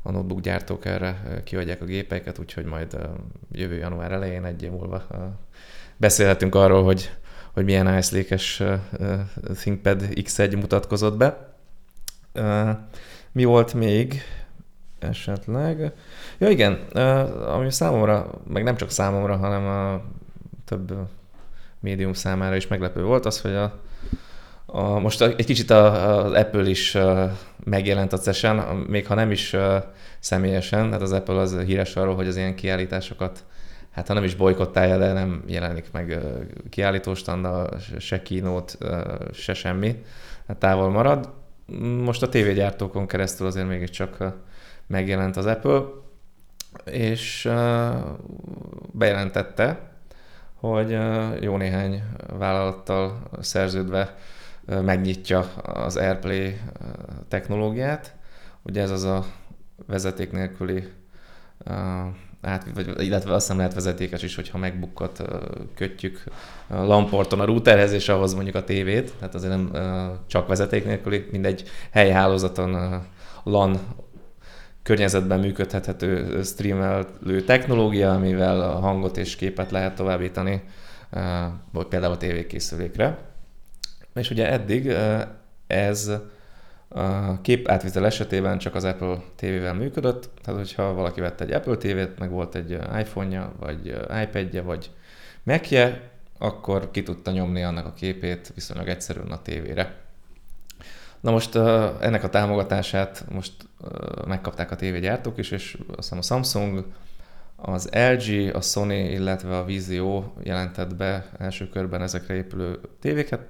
a 0.02 0.12
notebook 0.12 0.40
gyártók 0.40 0.86
erre 0.86 1.42
kiadják 1.44 1.82
a 1.82 1.86
gépeiket, 1.86 2.40
úgyhogy 2.40 2.66
majd 2.66 2.98
jövő 3.52 3.76
január 3.76 4.12
elején, 4.12 4.46
egy 4.46 4.64
év 4.64 4.72
múlva 4.72 5.08
beszélhetünk 5.98 6.56
arról, 6.56 6.84
hogy, 6.84 7.12
hogy 7.54 7.64
milyen 7.64 7.98
ice 7.98 8.82
ThinkPad 9.54 10.02
X1 10.02 10.56
mutatkozott 10.56 11.18
be. 11.18 11.49
Mi 13.32 13.44
volt 13.44 13.74
még 13.74 14.22
esetleg? 15.00 15.94
Ja 16.38 16.50
igen, 16.50 16.74
ami 17.48 17.72
számomra, 17.72 18.30
meg 18.48 18.64
nem 18.64 18.76
csak 18.76 18.90
számomra, 18.90 19.38
hanem 19.38 19.66
a 19.66 20.02
több 20.66 20.94
médium 21.80 22.14
számára 22.14 22.56
is 22.56 22.68
meglepő 22.68 23.04
volt 23.04 23.26
az, 23.26 23.42
hogy 23.42 23.54
a, 23.54 23.80
a, 24.66 25.00
most 25.00 25.22
egy 25.22 25.46
kicsit 25.46 25.72
az 25.72 26.32
Apple 26.32 26.70
is 26.70 26.98
megjelent 27.64 28.14
a 28.14 28.18
CES-en, 28.18 28.58
még 28.76 29.08
ha 29.08 29.16
nem 29.16 29.32
is 29.32 29.56
személyesen, 30.20 30.92
hát 30.92 31.02
az 31.02 31.12
Apple 31.12 31.40
az 31.40 31.58
híres 31.58 31.96
arról, 31.96 32.16
hogy 32.16 32.28
az 32.28 32.36
ilyen 32.36 32.56
kiállításokat 32.56 33.44
hát 33.92 34.08
ha 34.08 34.14
nem 34.14 34.24
is 34.24 34.36
bolykottálja, 34.36 34.98
de 34.98 35.14
nem 35.14 35.44
jelenik 35.48 35.92
meg 35.92 36.20
kiállítóstanda, 36.70 37.70
se 38.00 38.22
kínót, 38.22 38.78
se 39.34 39.54
semmi, 39.54 40.04
hát 40.48 40.58
távol 40.58 40.90
marad 40.90 41.30
most 42.04 42.24
a 42.24 42.30
tévégyártókon 42.30 43.08
keresztül 43.08 43.48
azért 43.48 43.68
mégiscsak 43.68 44.34
megjelent 44.88 45.38
az 45.38 45.46
Apple, 45.46 45.82
és 46.86 47.50
bejelentette, 48.92 49.92
hogy 50.54 50.98
jó 51.42 51.58
néhány 51.58 52.04
vállalattal 52.38 53.30
szerződve 53.40 54.16
megnyitja 54.66 55.40
az 55.64 55.98
AirPlay 55.98 56.58
technológiát. 57.28 58.16
Ugye 58.62 58.82
ez 58.82 58.92
az 58.92 59.04
a 59.04 59.26
vezeték 59.88 60.32
nélküli 60.32 60.88
át, 62.42 62.66
vagy, 62.74 63.04
illetve 63.04 63.34
azt 63.34 63.48
nem 63.48 63.58
lehet 63.58 63.74
vezetékes 63.74 64.24
is, 64.24 64.36
hogyha 64.36 64.58
megbukkat 64.58 65.24
kötjük 65.76 66.24
a 66.68 66.76
lamporton 66.76 67.40
a 67.40 67.46
routerhez, 67.46 67.92
és 67.92 68.10
ahhoz 68.10 68.34
mondjuk 68.34 68.56
a 68.56 68.64
tévét, 68.64 69.14
tehát 69.20 69.36
azért 69.36 69.54
nem 69.54 69.72
csak 70.28 70.48
vezeték 70.48 70.86
nélküli, 70.86 71.28
mindegy 71.32 71.64
helyi 71.92 72.14
LAN 73.44 73.80
környezetben 74.84 75.40
működhető 75.40 76.42
streamelő 76.44 77.42
technológia, 77.46 78.12
amivel 78.12 78.62
a 78.62 78.80
hangot 78.80 79.18
és 79.18 79.36
képet 79.36 79.72
lehet 79.72 79.96
továbbítani, 79.96 80.64
vagy 81.72 81.86
például 81.86 82.14
a 82.14 82.18
tévékészülékre. 82.18 83.18
És 84.14 84.30
ugye 84.30 84.52
eddig 84.52 84.94
ez 85.68 86.12
a 86.90 87.42
kép 87.42 87.68
átvitel 87.68 88.06
esetében 88.06 88.58
csak 88.58 88.76
az 88.76 88.84
Apple 88.84 89.22
TV-vel 89.36 89.74
működött, 89.74 90.30
tehát 90.44 90.60
hogyha 90.60 90.94
valaki 90.94 91.22
vett 91.22 91.42
egy 91.42 91.52
Apple 91.52 91.78
TV-t, 91.78 92.20
meg 92.20 92.30
volt 92.30 92.56
egy 92.56 92.72
iPhone-ja, 92.72 93.54
vagy 93.60 93.88
iPad-je, 94.24 94.62
vagy 94.62 94.92
Mac-je, 95.44 96.10
akkor 96.38 96.92
ki 96.92 97.04
tudta 97.04 97.32
nyomni 97.32 97.64
annak 97.64 97.86
a 97.86 97.94
képét 97.94 98.52
viszonylag 98.56 98.88
egyszerűen 98.88 99.32
a 99.32 99.42
tévére. 99.42 99.96
Na 101.20 101.32
most 101.32 101.56
ennek 102.00 102.24
a 102.24 102.30
támogatását 102.30 103.26
most 103.32 103.54
megkapták 104.28 104.72
a 104.72 104.76
tévégyártók 104.76 105.38
is, 105.38 105.52
és 105.52 105.78
azt 105.88 105.98
hiszem 105.98 106.18
a 106.18 106.22
Samsung, 106.22 106.86
az 107.56 107.90
LG, 107.92 108.56
a 108.56 108.62
Sony, 108.62 108.92
illetve 108.92 109.58
a 109.58 109.66
Vizio 109.66 110.24
jelentett 110.44 110.96
be 110.96 111.30
első 111.38 111.70
körben 111.70 112.02
ezekre 112.02 112.34
épülő 112.34 112.80
tévéket, 113.00 113.42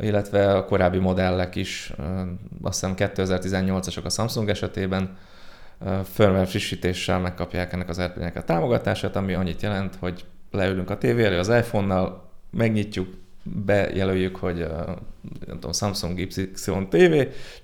illetve 0.00 0.54
a 0.54 0.64
korábbi 0.64 0.98
modellek 0.98 1.54
is, 1.54 1.92
azt 2.62 2.80
hiszem 2.80 2.94
2018-asok 2.96 4.04
a 4.04 4.10
Samsung 4.10 4.48
esetében, 4.48 5.16
firmware 6.04 6.46
frissítéssel 6.46 7.18
megkapják 7.18 7.72
ennek 7.72 7.88
az 7.88 7.98
airplay 7.98 8.30
a 8.34 8.44
támogatását, 8.44 9.16
ami 9.16 9.34
annyit 9.34 9.62
jelent, 9.62 9.94
hogy 9.94 10.24
leülünk 10.50 10.90
a 10.90 10.98
tévé 10.98 11.24
elő 11.24 11.38
az 11.38 11.48
iPhone-nal, 11.48 12.28
megnyitjuk, 12.50 13.08
bejelöljük, 13.42 14.36
hogy 14.36 14.56
nem 15.46 15.54
tudom, 15.54 15.72
Samsung 15.72 16.18
YPSY 16.18 16.50
TV, 16.88 17.12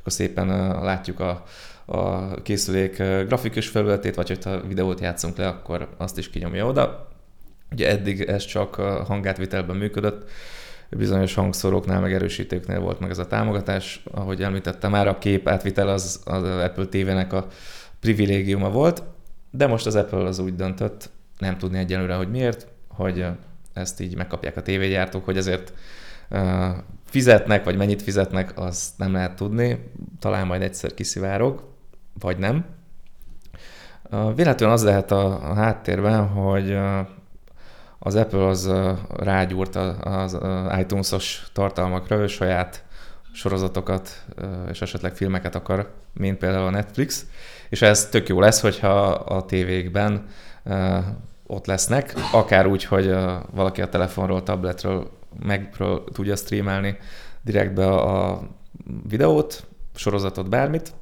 akkor 0.00 0.12
szépen 0.12 0.46
látjuk 0.82 1.20
a, 1.20 1.44
a 1.84 2.34
készülék 2.42 2.96
grafikus 2.96 3.68
felületét, 3.68 4.14
vagy 4.14 4.28
hogyha 4.28 4.60
videót 4.60 5.00
játszunk 5.00 5.36
le, 5.36 5.48
akkor 5.48 5.88
azt 5.96 6.18
is 6.18 6.30
kinyomja 6.30 6.66
oda. 6.66 7.08
Ugye 7.72 7.88
eddig 7.88 8.20
ez 8.20 8.44
csak 8.44 8.74
hangátvitelben 9.06 9.76
működött, 9.76 10.30
bizonyos 10.90 11.34
hangszóróknál, 11.34 12.00
meg 12.00 12.12
erősítőknél 12.12 12.80
volt 12.80 13.00
meg 13.00 13.10
ez 13.10 13.18
a 13.18 13.26
támogatás. 13.26 14.02
Ahogy 14.10 14.42
említettem 14.42 14.90
már, 14.90 15.08
a 15.08 15.18
kép 15.18 15.48
átvitel 15.48 15.88
az, 15.88 16.20
az 16.24 16.42
Apple 16.42 16.86
TV-nek 16.86 17.32
a 17.32 17.46
privilégiuma 18.00 18.70
volt, 18.70 19.02
de 19.50 19.66
most 19.66 19.86
az 19.86 19.94
Apple 19.94 20.24
az 20.24 20.38
úgy 20.38 20.54
döntött, 20.54 21.10
nem 21.38 21.58
tudni 21.58 21.78
egyelőre, 21.78 22.14
hogy 22.14 22.30
miért, 22.30 22.66
hogy 22.88 23.26
ezt 23.72 24.00
így 24.00 24.16
megkapják 24.16 24.56
a 24.56 24.62
tévégyártók, 24.62 25.24
hogy 25.24 25.36
ezért 25.36 25.72
fizetnek, 27.04 27.64
vagy 27.64 27.76
mennyit 27.76 28.02
fizetnek, 28.02 28.52
azt 28.54 28.98
nem 28.98 29.12
lehet 29.12 29.36
tudni. 29.36 29.90
Talán 30.18 30.46
majd 30.46 30.62
egyszer 30.62 30.94
kiszivárog, 30.94 31.62
vagy 32.20 32.38
nem. 32.38 32.64
Véletlenül 34.34 34.74
az 34.74 34.84
lehet 34.84 35.10
a, 35.10 35.50
a 35.50 35.54
háttérben, 35.54 36.26
hogy 36.26 36.78
az 38.06 38.14
Apple 38.14 38.46
az 38.46 38.72
rágyúrt 39.16 39.76
az 40.00 40.38
iTunes-os 40.78 41.46
tartalmakra, 41.52 42.16
ő 42.16 42.26
saját 42.26 42.84
sorozatokat 43.32 44.24
és 44.70 44.82
esetleg 44.82 45.14
filmeket 45.14 45.54
akar, 45.54 45.92
mint 46.12 46.38
például 46.38 46.66
a 46.66 46.70
Netflix, 46.70 47.26
és 47.68 47.82
ez 47.82 48.08
tök 48.08 48.28
jó 48.28 48.40
lesz, 48.40 48.60
hogyha 48.60 49.08
a 49.10 49.44
tévékben 49.44 50.26
ott 51.46 51.66
lesznek, 51.66 52.14
akár 52.32 52.66
úgy, 52.66 52.84
hogy 52.84 53.14
valaki 53.50 53.82
a 53.82 53.88
telefonról, 53.88 54.42
tabletről, 54.42 55.10
megről 55.42 56.04
tudja 56.12 56.36
streamelni 56.36 56.98
direktbe 57.42 57.86
a 57.92 58.42
videót, 59.08 59.66
sorozatot, 59.94 60.48
bármit, 60.48 60.92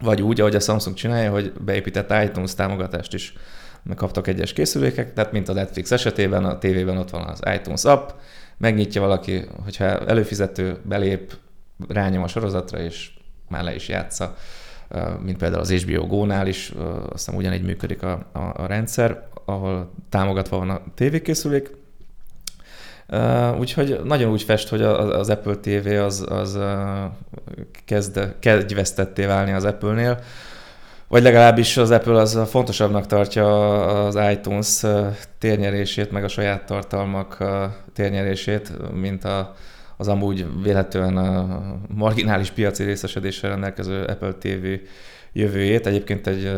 vagy 0.00 0.22
úgy, 0.22 0.40
ahogy 0.40 0.54
a 0.54 0.60
Samsung 0.60 0.96
csinálja, 0.96 1.30
hogy 1.30 1.52
beépített 1.52 2.24
iTunes 2.24 2.54
támogatást 2.54 3.14
is 3.14 3.34
kaptak 3.94 4.26
egyes 4.26 4.52
készülékek, 4.52 5.12
tehát 5.12 5.32
mint 5.32 5.48
a 5.48 5.52
Netflix 5.52 5.90
esetében, 5.90 6.44
a 6.44 6.58
tévében 6.58 6.96
ott 6.96 7.10
van 7.10 7.22
az 7.22 7.40
iTunes 7.54 7.84
app, 7.84 8.10
megnyitja 8.56 9.00
valaki, 9.00 9.44
hogyha 9.64 9.84
előfizető 9.84 10.78
belép, 10.82 11.32
rányom 11.88 12.22
a 12.22 12.28
sorozatra, 12.28 12.78
és 12.78 13.10
már 13.48 13.64
le 13.64 13.74
is 13.74 13.88
játsza, 13.88 14.36
mint 15.22 15.36
például 15.36 15.60
az 15.60 15.72
HBO 15.72 16.06
Go-nál 16.06 16.46
is, 16.46 16.72
azt 16.78 17.10
hiszem 17.12 17.34
ugyanígy 17.34 17.62
működik 17.62 18.02
a, 18.02 18.26
a, 18.32 18.38
a 18.38 18.66
rendszer, 18.66 19.28
ahol 19.44 19.92
támogatva 20.08 20.58
van 20.58 20.70
a 20.70 20.82
tévékészülék, 20.94 21.78
Uh, 23.12 23.58
úgyhogy 23.58 24.00
nagyon 24.04 24.30
úgy 24.30 24.42
fest, 24.42 24.68
hogy 24.68 24.82
az 24.82 25.28
Apple 25.28 25.54
TV 25.54 25.86
az, 25.86 26.26
az 26.28 26.58
kezd, 27.84 28.34
kezd 28.38 28.74
válni 29.14 29.52
az 29.52 29.64
Apple-nél, 29.64 30.18
vagy 31.10 31.22
legalábbis 31.22 31.76
az 31.76 31.90
Apple 31.90 32.20
az 32.20 32.38
fontosabbnak 32.50 33.06
tartja 33.06 34.06
az 34.06 34.18
iTunes 34.30 34.82
térnyerését, 35.38 36.10
meg 36.10 36.24
a 36.24 36.28
saját 36.28 36.66
tartalmak 36.66 37.44
térnyerését, 37.92 38.72
mint 38.92 39.24
a, 39.24 39.54
az 39.96 40.08
amúgy 40.08 40.46
véletlenül 40.62 41.48
marginális 41.88 42.50
piaci 42.50 42.84
részesedéssel 42.84 43.50
rendelkező 43.50 44.04
Apple 44.04 44.32
TV 44.32 44.66
jövőjét. 45.32 45.86
Egyébként 45.86 46.26
egy 46.26 46.52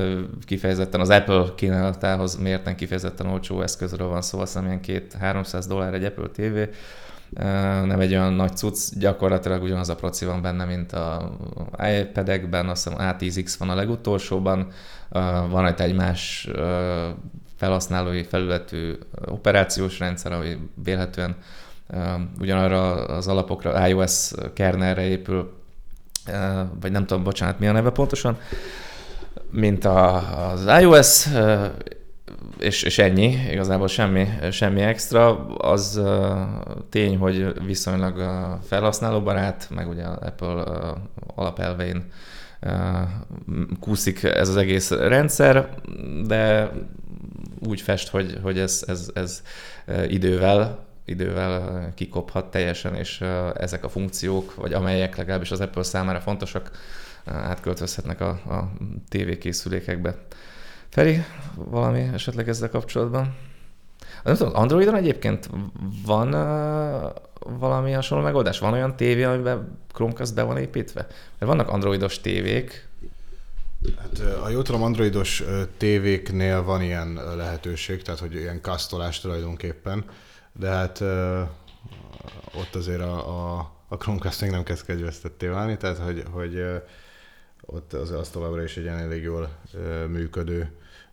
kifejezetten 0.45 1.01
az 1.01 1.11
Apple 1.11 1.45
kínálatához 1.57 2.37
mérten 2.37 2.77
kifejezetten 2.77 3.27
olcsó 3.27 3.62
eszközről 3.62 4.09
van 4.09 4.23
szó, 4.23 4.38
azt 4.38 4.53
hiszem 4.53 4.81
ilyen 4.85 5.07
2-300 5.23 5.65
dollár 5.69 5.95
egy 5.95 6.05
Apple 6.05 6.29
TV, 6.33 6.59
nem 7.85 8.01
egy 8.01 8.12
olyan 8.12 8.33
nagy 8.33 8.57
cucc, 8.57 8.99
gyakorlatilag 8.99 9.62
ugyanaz 9.62 9.88
a 9.88 9.95
proci 9.95 10.25
van 10.25 10.42
benne, 10.42 10.64
mint 10.64 10.92
a 10.92 11.33
iPad-ekben, 12.01 12.68
azt 12.68 12.88
hiszem 12.88 13.16
A10X 13.18 13.55
van 13.59 13.71
a 13.71 13.75
legutolsóban, 13.75 14.66
van 15.49 15.68
itt 15.68 15.81
egy 15.81 15.95
más 15.95 16.49
felhasználói 17.57 18.23
felületű 18.23 18.92
operációs 19.27 19.99
rendszer, 19.99 20.33
ami 20.33 20.59
vélhetően 20.85 21.37
ugyanarra 22.40 23.05
az 23.07 23.29
alapokra, 23.29 23.88
iOS 23.88 24.31
kernelre 24.55 25.03
épül, 25.03 25.53
vagy 26.81 26.92
nem 26.92 27.07
tudom, 27.07 27.23
bocsánat, 27.23 27.59
mi 27.59 27.66
a 27.66 27.73
neve 27.73 27.90
pontosan, 27.90 28.38
mint 29.51 29.85
az 29.85 30.66
iOS, 30.81 31.27
és, 32.62 32.83
és 32.83 32.98
ennyi, 32.98 33.38
igazából 33.51 33.88
semmi, 33.88 34.29
semmi 34.51 34.81
extra. 34.81 35.46
Az 35.46 36.01
tény, 36.90 37.16
hogy 37.18 37.64
viszonylag 37.64 38.22
felhasználóbarát, 38.66 39.68
meg 39.75 39.88
ugye 39.88 40.05
Apple 40.05 40.64
alapelvein 41.35 42.05
kúszik 43.81 44.22
ez 44.22 44.48
az 44.48 44.57
egész 44.57 44.90
rendszer, 44.90 45.68
de 46.27 46.70
úgy 47.66 47.81
fest, 47.81 48.09
hogy, 48.09 48.38
hogy 48.42 48.59
ez, 48.59 48.85
ez, 48.87 49.11
ez 49.14 49.42
idővel 50.09 50.90
idővel 51.05 51.88
kikophat 51.94 52.51
teljesen, 52.51 52.94
és 52.94 53.25
ezek 53.55 53.85
a 53.85 53.88
funkciók, 53.88 54.55
vagy 54.55 54.72
amelyek 54.72 55.16
legalábbis 55.16 55.51
az 55.51 55.61
Apple 55.61 55.83
számára 55.83 56.20
fontosak, 56.20 56.70
átköltözhetnek 57.25 58.20
a, 58.20 58.29
a 58.29 58.72
tévékészülékekbe. 59.09 60.14
Feri, 60.92 61.24
valami 61.55 62.00
esetleg 62.00 62.48
ezzel 62.48 62.68
kapcsolatban? 62.68 63.37
Nem 64.24 64.35
tudom, 64.35 64.55
Androidon 64.55 64.94
egyébként 64.94 65.50
van 66.07 66.35
uh, 66.35 67.11
valami 67.59 67.92
hasonló 67.92 68.24
megoldás? 68.24 68.59
Van 68.59 68.72
olyan 68.72 68.96
tévé, 68.96 69.22
amiben 69.22 69.78
Chromecast 69.92 70.35
be 70.35 70.42
van 70.42 70.57
építve? 70.57 71.07
Mert 71.38 71.52
vannak 71.52 71.68
androidos 71.68 72.20
tévék. 72.20 72.88
Hát, 73.98 74.22
ha 74.40 74.48
jól 74.48 74.62
tudom, 74.62 74.83
androidos 74.83 75.42
tévéknél 75.76 76.62
van 76.62 76.83
ilyen 76.83 77.20
lehetőség, 77.37 78.02
tehát 78.02 78.20
hogy 78.20 78.35
ilyen 78.35 78.61
kasztolás 78.61 79.20
tulajdonképpen, 79.20 80.05
de 80.52 80.68
hát 80.68 81.00
uh, 81.00 81.40
ott 82.59 82.74
azért 82.74 83.00
a, 83.00 83.57
a, 83.57 83.72
a 83.88 83.96
Chromecast 83.96 84.40
még 84.40 84.50
nem 84.50 84.62
kezd 84.62 84.85
kedveztetté 84.85 85.46
válni, 85.46 85.76
tehát 85.76 85.98
hogy, 85.98 86.24
hogy 86.31 86.55
uh, 86.55 86.83
ott 87.61 87.92
az, 87.92 88.11
az 88.11 88.28
továbbra 88.28 88.62
is 88.62 88.76
egy 88.76 88.87
elég 88.87 89.22
jól 89.22 89.48
működő 90.09 90.70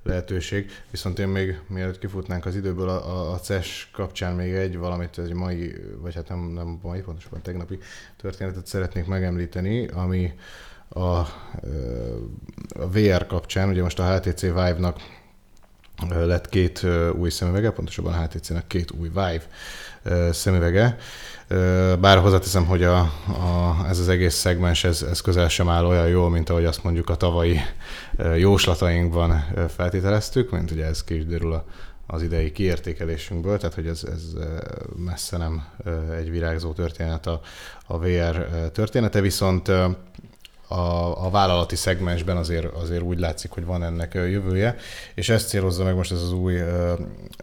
lehetőség. 0.10 0.72
Viszont 0.92 1.20
én 1.20 1.28
még, 1.28 1.60
mielőtt 1.68 2.00
kifutnánk 2.00 2.46
az 2.46 2.56
időből, 2.56 2.90
a, 2.90 3.32
a 3.32 3.40
CES 3.40 3.90
kapcsán 3.94 4.36
még 4.36 4.54
egy 4.54 4.78
valamit, 4.78 5.18
egy 5.18 5.34
mai, 5.34 5.76
vagy 5.98 6.16
hát 6.16 6.30
nem, 6.30 6.40
nem 6.40 6.80
mai, 6.82 7.02
pontosabban 7.02 7.42
tegnapi 7.42 7.78
történetet 8.18 8.68
szeretnék 8.68 9.06
megemlíteni, 9.06 9.88
ami 9.88 10.34
a, 10.90 11.18
a 12.70 12.90
VR 12.92 13.26
kapcsán, 13.26 13.70
ugye 13.70 13.82
most 13.82 14.00
a 14.00 14.16
HTC 14.16 14.42
Vive-nak 14.42 14.98
lett 16.10 16.50
két 16.50 16.86
új 17.14 17.30
szemüvege, 17.30 17.72
pontosabban 17.72 18.14
a 18.14 18.22
HTC-nek 18.22 18.68
két 18.68 18.92
új 18.92 19.10
Vive 19.14 19.42
szemüvege. 20.32 20.98
Bár 22.00 22.18
hozzáteszem, 22.18 22.66
hogy 22.66 22.84
a, 22.84 23.00
a, 23.28 23.86
ez 23.88 24.00
az 24.00 24.10
egész 24.10 24.36
szegmens, 24.36 24.84
ez, 24.84 25.02
ez 25.02 25.22
közel 25.22 25.50
sem 25.50 25.70
áll 25.70 25.86
olyan 25.86 26.08
jól, 26.08 26.30
mint 26.30 26.50
ahogy 26.50 26.66
azt 26.66 26.84
mondjuk 26.84 27.10
a 27.10 27.16
tavalyi 27.16 27.60
jóslatainkban 28.36 29.46
feltételeztük, 29.76 30.52
mint 30.52 30.72
ugye 30.72 30.86
ez 30.86 31.04
ki 31.04 31.16
is 31.16 31.26
derül 31.26 31.54
a, 31.54 31.66
az 32.08 32.22
idei 32.22 32.52
kiértékelésünkből, 32.52 33.58
tehát 33.58 33.76
hogy 33.76 33.88
ez, 33.88 34.04
ez 34.04 34.24
messze 34.96 35.38
nem 35.38 35.66
egy 36.18 36.32
virágzó 36.32 36.72
történet 36.72 37.28
a, 37.28 37.42
a 37.88 38.00
VR 38.00 38.46
története, 38.72 39.22
viszont 39.22 39.72
a, 40.70 41.26
a 41.26 41.30
vállalati 41.30 41.76
szegmensben 41.76 42.38
azért, 42.38 42.66
azért 42.66 43.02
úgy 43.02 43.20
látszik, 43.20 43.52
hogy 43.52 43.66
van 43.66 43.84
ennek 43.84 44.14
jövője, 44.14 44.76
és 45.16 45.30
ezt 45.30 45.48
célozza 45.48 45.84
meg 45.84 45.96
most 45.96 46.12
ez 46.12 46.22
az 46.22 46.32
új 46.32 46.56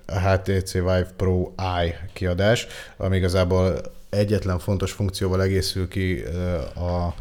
HTC 0.07 0.73
Vive 0.73 1.13
Pro 1.17 1.53
i 1.87 1.95
kiadás, 2.13 2.67
ami 2.97 3.17
igazából 3.17 3.81
egyetlen 4.11 4.59
fontos 4.59 4.93
funkcióval 4.93 5.43
egészül 5.43 5.89
ki 5.89 6.23
a 6.75 7.15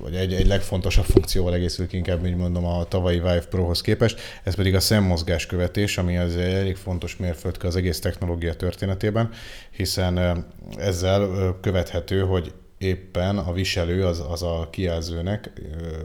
vagy 0.00 0.14
egy, 0.14 0.34
egy 0.34 0.46
legfontosabb 0.46 1.04
funkcióval 1.04 1.54
egészül 1.54 1.86
inkább, 1.90 2.22
úgy 2.22 2.36
mondom, 2.36 2.64
a 2.66 2.84
tavalyi 2.84 3.18
Vive 3.18 3.46
Pro-hoz 3.50 3.80
képest, 3.80 4.20
ez 4.42 4.54
pedig 4.54 4.74
a 4.74 4.80
szemmozgás 4.80 5.46
követés, 5.46 5.98
ami 5.98 6.18
az 6.18 6.36
elég 6.36 6.76
fontos 6.76 7.16
mérföldke 7.16 7.66
az 7.66 7.76
egész 7.76 8.00
technológia 8.00 8.54
történetében, 8.54 9.30
hiszen 9.70 10.44
ezzel 10.76 11.56
követhető, 11.60 12.20
hogy 12.20 12.52
éppen 12.78 13.38
a 13.38 13.52
viselő 13.52 14.06
az, 14.06 14.24
az 14.30 14.42
a 14.42 14.68
kijelzőnek 14.70 15.52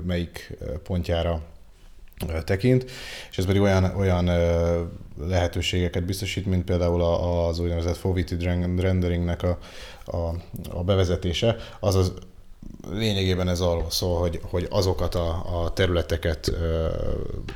melyik 0.05 0.57
pontjára 0.83 1.41
tekint, 2.43 2.91
és 3.31 3.38
ez 3.38 3.45
pedig 3.45 3.62
olyan, 3.62 3.83
olyan 3.83 4.29
lehetőségeket 5.27 6.05
biztosít, 6.05 6.45
mint 6.45 6.63
például 6.63 7.01
az 7.01 7.59
úgynevezett 7.59 7.97
foveated 7.97 8.43
renderingnek 8.79 9.43
a, 9.43 9.57
a, 10.05 10.17
a 10.69 10.83
bevezetése, 10.83 11.55
azaz 11.79 12.13
lényegében 12.91 13.47
ez 13.47 13.59
arról 13.59 13.89
szól, 13.89 14.19
hogy, 14.19 14.39
hogy 14.43 14.67
azokat 14.69 15.15
a, 15.15 15.63
a 15.63 15.73
területeket 15.73 16.51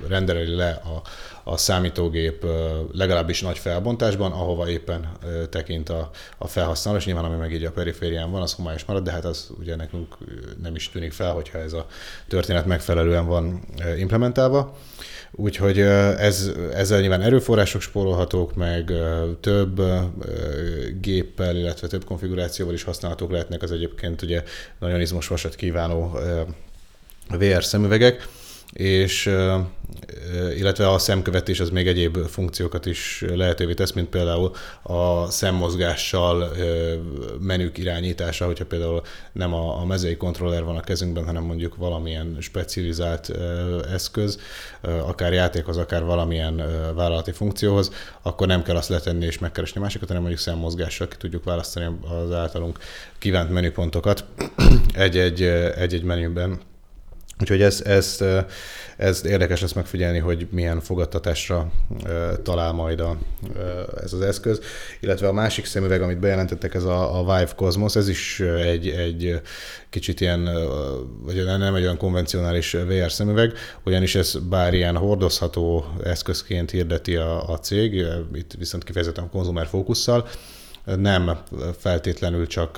rendereli 0.07 0.55
le 0.55 0.69
a, 0.69 1.01
a 1.49 1.57
számítógép 1.57 2.45
legalábbis 2.91 3.41
nagy 3.41 3.57
felbontásban, 3.57 4.31
ahova 4.31 4.69
éppen 4.69 5.11
tekint 5.49 5.89
a, 5.89 6.09
a 6.37 6.47
felhasználó, 6.47 6.97
és 6.97 7.05
nyilván 7.05 7.23
ami 7.23 7.35
meg 7.35 7.53
így 7.53 7.63
a 7.63 7.71
periférián 7.71 8.31
van, 8.31 8.41
az 8.41 8.53
homályos 8.53 8.85
marad, 8.85 9.03
de 9.03 9.11
hát 9.11 9.25
az 9.25 9.49
ugye 9.59 9.75
nekünk 9.75 10.17
nem 10.61 10.75
is 10.75 10.89
tűnik 10.89 11.11
fel, 11.11 11.33
hogyha 11.33 11.57
ez 11.57 11.73
a 11.73 11.85
történet 12.27 12.65
megfelelően 12.65 13.25
van 13.25 13.61
implementálva. 13.97 14.77
Úgyhogy 15.31 15.79
ez, 15.79 16.51
ezzel 16.73 16.99
nyilván 16.99 17.21
erőforrások 17.21 17.81
spórolhatók, 17.81 18.55
meg 18.55 18.93
több 19.39 19.81
géppel, 21.01 21.55
illetve 21.55 21.87
több 21.87 22.05
konfigurációval 22.05 22.73
is 22.73 22.83
használhatók 22.83 23.31
lehetnek. 23.31 23.61
Az 23.61 23.71
egyébként 23.71 24.21
ugye 24.21 24.43
nagyon 24.79 25.01
izmos 25.01 25.27
vasat 25.27 25.55
kívánó 25.55 26.19
VR 27.29 27.63
szemüvegek 27.63 28.27
és 28.73 29.31
illetve 30.55 30.91
a 30.91 30.97
szemkövetés 30.97 31.59
az 31.59 31.69
még 31.69 31.87
egyéb 31.87 32.17
funkciókat 32.17 32.85
is 32.85 33.23
lehetővé 33.35 33.73
tesz, 33.73 33.91
mint 33.91 34.09
például 34.09 34.51
a 34.83 35.29
szemmozgással 35.29 36.51
menük 37.39 37.77
irányítása, 37.77 38.45
hogyha 38.45 38.65
például 38.65 39.01
nem 39.31 39.53
a, 39.53 39.85
mezei 39.85 40.17
kontroller 40.17 40.63
van 40.63 40.75
a 40.75 40.81
kezünkben, 40.81 41.25
hanem 41.25 41.43
mondjuk 41.43 41.75
valamilyen 41.75 42.37
specializált 42.39 43.31
eszköz, 43.93 44.39
akár 44.81 45.33
játékhoz, 45.33 45.77
akár 45.77 46.03
valamilyen 46.03 46.55
vállalati 46.95 47.31
funkcióhoz, 47.31 47.91
akkor 48.21 48.47
nem 48.47 48.63
kell 48.63 48.75
azt 48.75 48.89
letenni 48.89 49.25
és 49.25 49.39
megkeresni 49.39 49.81
másikat, 49.81 50.07
hanem 50.07 50.21
mondjuk 50.21 50.43
szemmozgással 50.43 51.07
ki 51.07 51.15
tudjuk 51.17 51.43
választani 51.43 51.97
az 52.25 52.31
általunk 52.31 52.79
kívánt 53.17 53.51
menüpontokat. 53.51 54.25
Egy-egy, 54.93 55.41
egy-egy 55.75 56.03
menüben 56.03 56.59
Úgyhogy 57.39 57.61
ez, 57.61 57.81
ez, 57.81 58.23
ez 58.97 59.25
érdekes 59.25 59.61
lesz 59.61 59.73
megfigyelni, 59.73 60.19
hogy 60.19 60.47
milyen 60.51 60.81
fogadtatásra 60.81 61.71
talál 62.43 62.71
majd 62.71 62.99
a, 62.99 63.17
ez 64.03 64.13
az 64.13 64.21
eszköz. 64.21 64.59
Illetve 64.99 65.27
a 65.27 65.33
másik 65.33 65.65
szemüveg, 65.65 66.01
amit 66.01 66.19
bejelentettek, 66.19 66.73
ez 66.73 66.83
a, 66.83 67.19
a 67.19 67.21
Vive 67.23 67.51
Cosmos, 67.55 67.95
ez 67.95 68.07
is 68.07 68.39
egy, 68.39 68.87
egy 68.87 69.41
kicsit 69.89 70.21
ilyen, 70.21 70.49
vagy 71.21 71.45
nem 71.45 71.75
egy 71.75 71.83
olyan 71.83 71.97
konvencionális 71.97 72.71
VR 72.71 73.11
szemüveg, 73.11 73.53
ugyanis 73.83 74.15
ez 74.15 74.35
bár 74.49 74.73
ilyen 74.73 74.97
hordozható 74.97 75.85
eszközként 76.03 76.71
hirdeti 76.71 77.15
a, 77.15 77.49
a 77.49 77.59
cég, 77.59 77.93
itt 78.33 78.53
viszont 78.57 78.83
kifejezetten 78.83 79.29
konzumer 79.29 79.67
fókusszal, 79.67 80.27
nem 80.95 81.37
feltétlenül 81.77 82.47
csak, 82.47 82.77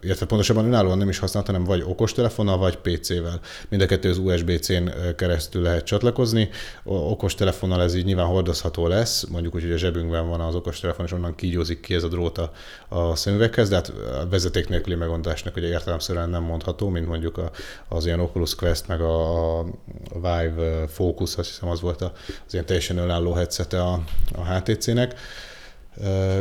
illetve 0.00 0.26
pontosabban 0.26 0.64
önállóan 0.64 0.98
nem 0.98 1.08
is 1.08 1.18
használhat, 1.18 1.54
hanem 1.54 1.66
vagy 1.66 1.82
okostelefonnal, 1.86 2.58
vagy 2.58 2.76
PC-vel. 2.76 3.40
Mind 3.68 3.82
a 3.82 3.86
kettő 3.86 4.10
az 4.10 4.18
USB-C-n 4.18 4.90
keresztül 5.16 5.62
lehet 5.62 5.84
csatlakozni. 5.84 6.48
Okostelefonnal 6.84 7.82
ez 7.82 7.94
így 7.94 8.04
nyilván 8.04 8.26
hordozható 8.26 8.86
lesz, 8.86 9.24
mondjuk 9.24 9.54
úgy, 9.54 9.62
hogy 9.62 9.72
a 9.72 9.76
zsebünkben 9.76 10.28
van 10.28 10.40
az 10.40 10.54
okostelefon, 10.54 11.06
és 11.06 11.12
onnan 11.12 11.34
kígyózik 11.34 11.80
ki 11.80 11.94
ez 11.94 12.02
a 12.02 12.08
drót 12.08 12.38
a, 12.38 12.52
a 12.88 13.14
szemüveghez, 13.16 13.68
de 13.68 13.74
hát 13.74 13.92
a 14.22 14.28
vezeték 14.28 14.68
nélküli 14.68 14.94
megoldásnak 14.94 15.56
ugye 15.56 15.66
értelemszerűen 15.66 16.30
nem 16.30 16.42
mondható, 16.42 16.88
mint 16.88 17.06
mondjuk 17.06 17.40
az 17.88 18.06
ilyen 18.06 18.20
Oculus 18.20 18.54
Quest, 18.54 18.88
meg 18.88 19.00
a, 19.00 19.58
a 19.58 19.64
Vive 20.12 20.86
Focus, 20.88 21.36
azt 21.36 21.48
hiszem 21.48 21.68
az 21.68 21.80
volt 21.80 22.02
az 22.02 22.10
ilyen 22.52 22.66
teljesen 22.66 22.98
önálló 22.98 23.32
headsete 23.32 23.82
a, 23.82 24.02
a 24.34 24.44
HTC-nek. 24.44 25.14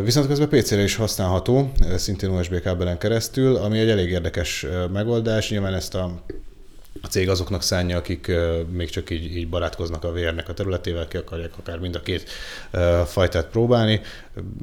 Viszont 0.04 0.28
közben 0.28 0.50
PC-re 0.50 0.84
is 0.84 0.96
használható, 0.96 1.72
szintén 1.96 2.30
USB 2.30 2.62
kábelen 2.62 2.98
keresztül, 2.98 3.56
ami 3.56 3.80
egy 3.80 3.90
elég 3.90 4.10
érdekes 4.10 4.66
megoldás. 4.92 5.50
Nyilván 5.50 5.74
ezt 5.74 5.96
a 5.96 6.24
a 7.02 7.08
cég 7.08 7.30
azoknak 7.30 7.62
szánja, 7.62 7.98
akik 7.98 8.32
még 8.72 8.90
csak 8.90 9.10
így, 9.10 9.36
így 9.36 9.50
barátkoznak 9.50 10.04
a 10.04 10.12
VR-nek 10.12 10.50
a 10.50 10.54
területével, 10.54 11.08
ki 11.08 11.18
akarják 11.18 11.52
akár 11.58 11.80
mind 11.80 11.96
a 11.96 12.02
két 12.02 12.30
fajtát 13.06 13.46
próbálni. 13.46 14.02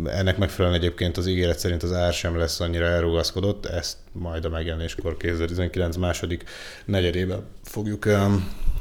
Ennek 0.04 0.38
megfelelően 0.38 0.80
egyébként 0.80 1.16
az 1.16 1.26
ígéret 1.26 1.58
szerint 1.58 1.82
az 1.82 1.92
ár 1.92 2.12
sem 2.12 2.38
lesz 2.38 2.60
annyira 2.60 2.84
elrugaszkodott, 2.84 3.66
ezt 3.66 3.96
majd 4.12 4.44
a 4.44 4.48
megjelenéskor 4.48 5.16
2019 5.16 5.96
második 5.96 6.44
negyedében 6.84 7.44
fogjuk, 7.64 8.08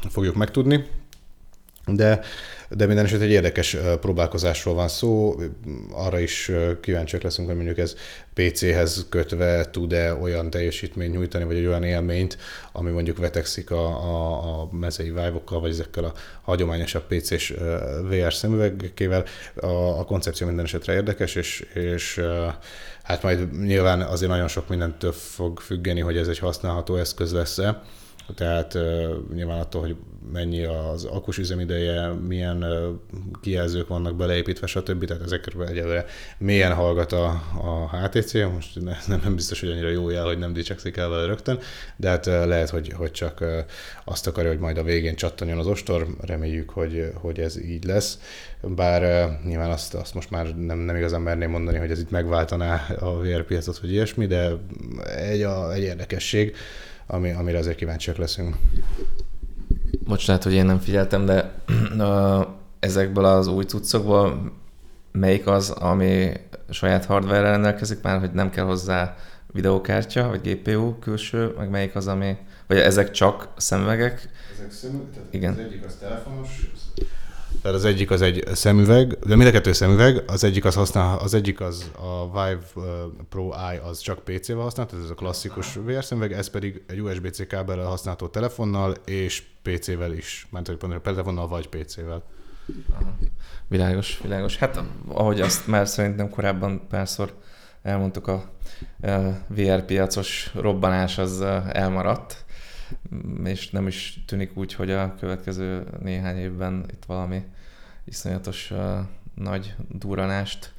fogjuk 0.10 0.36
megtudni. 0.36 0.86
De 1.86 2.22
de 2.76 2.86
minden 2.86 3.06
esetre 3.06 3.26
egy 3.26 3.32
érdekes 3.32 3.78
próbálkozásról 4.02 4.74
van 4.74 4.88
szó, 4.88 5.36
arra 5.92 6.20
is 6.20 6.52
kíváncsiak 6.82 7.22
leszünk, 7.22 7.48
hogy 7.48 7.56
mondjuk 7.56 7.78
ez 7.78 7.96
PC-hez 8.34 9.06
kötve 9.10 9.70
tud-e 9.70 10.14
olyan 10.14 10.50
teljesítményt 10.50 11.14
nyújtani, 11.14 11.44
vagy 11.44 11.56
egy 11.56 11.66
olyan 11.66 11.84
élményt, 11.84 12.38
ami 12.72 12.92
mondjuk 12.92 13.18
vetekszik 13.18 13.72
a, 13.72 13.86
a, 13.86 14.62
a 14.62 14.70
mezei 14.72 15.10
vive 15.10 15.42
vagy 15.48 15.72
ezekkel 15.72 16.04
a 16.04 16.14
hagyományosabb 16.42 17.04
PC-s 17.08 17.54
VR 18.10 18.34
szemüvegkével. 18.34 19.26
A, 19.56 20.00
a 20.00 20.04
koncepció 20.04 20.48
minden 20.48 20.66
esetre 20.66 20.94
érdekes, 20.94 21.36
és, 21.36 21.66
és 21.74 22.22
hát 23.04 23.24
majd 23.24 23.62
nyilván 23.62 24.02
azért 24.02 24.32
nagyon 24.32 24.48
sok 24.48 24.68
mindentől 24.68 25.12
fog 25.12 25.60
függeni, 25.60 26.00
hogy 26.00 26.18
ez 26.18 26.28
egy 26.28 26.40
használható 26.40 26.96
eszköz 26.96 27.34
lesz-e 27.34 27.82
tehát 28.36 28.78
nyilván 29.34 29.60
attól, 29.60 29.82
hogy 29.82 29.96
mennyi 30.32 30.64
az 30.64 31.04
akus 31.04 31.38
üzemideje, 31.38 32.08
milyen 32.08 32.66
kijelzők 33.42 33.88
vannak 33.88 34.16
beleépítve, 34.16 34.68
stb. 34.68 35.06
Tehát 35.06 35.24
ezekről 35.24 35.68
egyelőre 35.68 36.06
mélyen 36.38 36.74
hallgat 36.74 37.12
a, 37.12 37.26
a 37.62 37.98
HTC, 37.98 38.34
most 38.34 38.82
nem, 39.08 39.20
nem 39.24 39.36
biztos, 39.36 39.60
hogy 39.60 39.70
annyira 39.70 39.90
jó 39.90 40.10
jel, 40.10 40.26
hogy 40.26 40.38
nem 40.38 40.54
dicsekszik 40.54 40.98
el 40.98 41.10
vele 41.10 41.26
rögtön, 41.26 41.60
de 41.96 42.10
hát 42.10 42.26
lehet, 42.26 42.70
hogy, 42.70 42.90
hogy 42.92 43.12
csak 43.12 43.44
azt 44.04 44.28
akarja, 44.28 44.50
hogy 44.50 44.60
majd 44.60 44.78
a 44.78 44.84
végén 44.84 45.16
csattanjon 45.16 45.58
az 45.58 45.68
ostor, 45.68 46.08
reméljük, 46.22 46.70
hogy, 46.70 47.12
hogy 47.14 47.40
ez 47.40 47.64
így 47.64 47.84
lesz. 47.84 48.20
Bár 48.62 49.30
nyilván 49.46 49.70
azt, 49.70 49.94
azt 49.94 50.14
most 50.14 50.30
már 50.30 50.56
nem, 50.56 50.78
nem 50.78 50.96
igazán 50.96 51.22
merném 51.22 51.50
mondani, 51.50 51.78
hogy 51.78 51.92
ez 51.92 52.00
itt 52.00 52.10
megváltaná 52.10 52.88
a 53.00 53.18
VR 53.20 53.44
piacot, 53.44 53.80
vagy 53.80 53.92
ilyesmi, 53.92 54.26
de 54.26 54.52
egy, 55.18 55.42
a, 55.42 55.74
egy 55.74 55.82
érdekesség 55.82 56.56
ami, 57.12 57.32
amire 57.32 57.58
azért 57.58 57.78
kíváncsiak 57.78 58.18
leszünk. 58.18 58.56
Bocsánat, 60.04 60.44
hogy 60.44 60.54
én 60.54 60.66
nem 60.66 60.80
figyeltem, 60.80 61.26
de 61.26 61.54
uh, 61.98 62.46
ezekből 62.80 63.26
az 63.26 63.48
új 63.48 63.64
cuccokból 63.64 64.52
melyik 65.12 65.48
az, 65.48 65.70
ami 65.70 66.32
saját 66.70 67.06
hardware 67.06 67.42
rendelkezik 67.42 68.02
már, 68.02 68.20
hogy 68.20 68.32
nem 68.32 68.50
kell 68.50 68.66
hozzá 68.66 69.16
videókártya, 69.52 70.28
vagy 70.28 70.42
GPU 70.42 71.00
külső, 71.00 71.54
meg 71.58 71.70
melyik 71.70 71.96
az, 71.96 72.08
ami, 72.08 72.38
vagy 72.68 72.78
ezek 72.78 73.12
csak 73.12 73.48
szemüvegek? 73.58 74.30
Ezek 74.54 74.72
szemüvegek, 74.72 75.24
Igen. 75.30 75.54
az 75.54 75.60
egyik 75.60 75.86
az 75.86 75.96
telefonos, 76.00 76.72
tehát 77.62 77.78
az 77.78 77.86
egyik 77.86 78.12
az 78.12 78.22
egy 78.22 78.44
szemüveg, 78.54 79.18
de 79.20 79.36
mind 79.36 79.48
a 79.48 79.52
kettő 79.52 79.72
szemüveg, 79.72 80.24
az 80.28 80.44
egyik 80.44 80.66
az 80.66 80.76
használ, 80.76 81.18
az 81.18 81.34
egyik 81.34 81.62
az 81.62 81.92
a 82.00 82.26
Vive 82.32 82.66
Pro 83.30 83.52
Eye 83.54 83.82
az 83.82 84.00
csak 84.00 84.24
PC-vel 84.24 84.64
használ, 84.64 84.86
tehát 84.86 85.04
ez 85.04 85.10
a 85.10 85.14
klasszikus 85.14 85.76
VR 85.76 86.04
szemüveg, 86.04 86.34
ez 86.34 86.50
pedig 86.50 86.84
egy 86.88 87.02
USB-C 87.02 87.48
kábellel 87.48 87.86
használható 87.86 88.28
telefonnal 88.28 88.96
és 89.06 89.44
PC-vel 89.62 90.14
is, 90.14 90.48
mert 90.50 90.68
hogy 90.68 90.78
pont 90.78 91.02
telefonnal 91.02 91.48
vagy 91.48 91.68
PC-vel. 91.68 92.24
Világos, 93.68 94.20
világos. 94.24 94.58
Hát 94.58 94.84
ahogy 95.08 95.42
azt 95.42 95.68
már 95.68 95.88
szerintem 95.88 96.30
korábban 96.30 96.88
párszor 96.90 97.34
elmondtuk, 97.82 98.28
a 98.28 98.44
VR 99.48 99.86
piacos 99.86 100.52
robbanás 100.54 101.18
az 101.18 101.42
elmaradt 101.72 102.46
és 103.44 103.70
nem 103.70 103.88
is 103.88 104.24
tűnik 104.28 104.58
úgy, 104.58 104.74
hogy 104.74 104.92
a 104.92 105.16
következő 105.20 105.84
néhány 106.00 106.38
évben 106.38 106.86
itt 106.92 107.06
valami 107.06 107.44
iszonyatos 108.04 108.74
nagy 109.36 109.76
duranást 109.90 110.74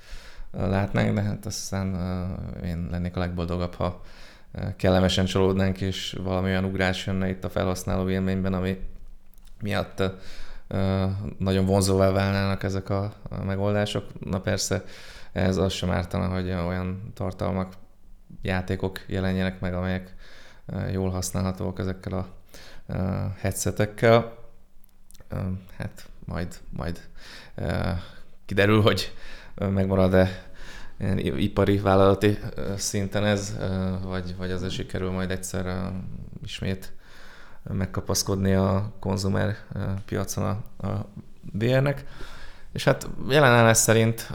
uh, 0.52 0.68
látnánk, 0.68 1.14
de 1.14 1.22
hát 1.22 1.46
aztán 1.46 1.94
uh, 1.94 2.68
én 2.68 2.88
lennék 2.90 3.16
a 3.16 3.20
legboldogabb, 3.20 3.74
ha 3.74 4.02
kellemesen 4.76 5.24
csalódnánk, 5.24 5.80
és 5.80 6.16
valami 6.22 6.48
olyan 6.48 6.64
ugrás 6.64 7.06
jönne 7.06 7.28
itt 7.28 7.44
a 7.44 7.50
felhasználó 7.50 8.10
élményben, 8.10 8.52
ami 8.52 8.78
miatt 9.60 10.02
nagyon 11.38 11.66
vonzóvá 11.66 12.10
válnának 12.10 12.62
ezek 12.62 12.90
a 12.90 13.12
megoldások. 13.44 14.04
Na 14.30 14.40
persze, 14.40 14.84
ez 15.32 15.56
az 15.56 15.72
sem 15.72 15.90
ártana, 15.90 16.28
hogy 16.28 16.50
olyan 16.50 17.12
tartalmak, 17.14 17.72
játékok 18.42 19.00
jelenjenek 19.06 19.60
meg, 19.60 19.74
amelyek 19.74 20.14
jól 20.92 21.10
használhatóak 21.10 21.78
ezekkel 21.78 22.12
a 22.12 22.26
headsetekkel. 23.36 24.34
Hát 25.76 26.08
majd, 26.24 26.60
majd 26.70 27.00
kiderül, 28.46 28.82
hogy 28.82 29.12
megmarad-e 29.54 30.50
ipari 31.16 31.78
vállalati 31.78 32.38
szinten 32.76 33.24
ez, 33.24 33.56
vagy, 34.04 34.36
vagy 34.36 34.50
azért 34.50 34.72
sikerül 34.72 35.10
majd 35.10 35.30
egyszer 35.30 35.92
ismét 36.42 36.92
megkapaszkodni 37.62 38.54
a 38.54 38.92
konzumer 38.98 39.56
piacon 40.04 40.44
a, 40.44 40.86
a 40.86 41.06
VR-nek. 41.52 42.04
És 42.72 42.84
hát 42.84 43.08
jelenállás 43.28 43.76
szerint 43.76 44.30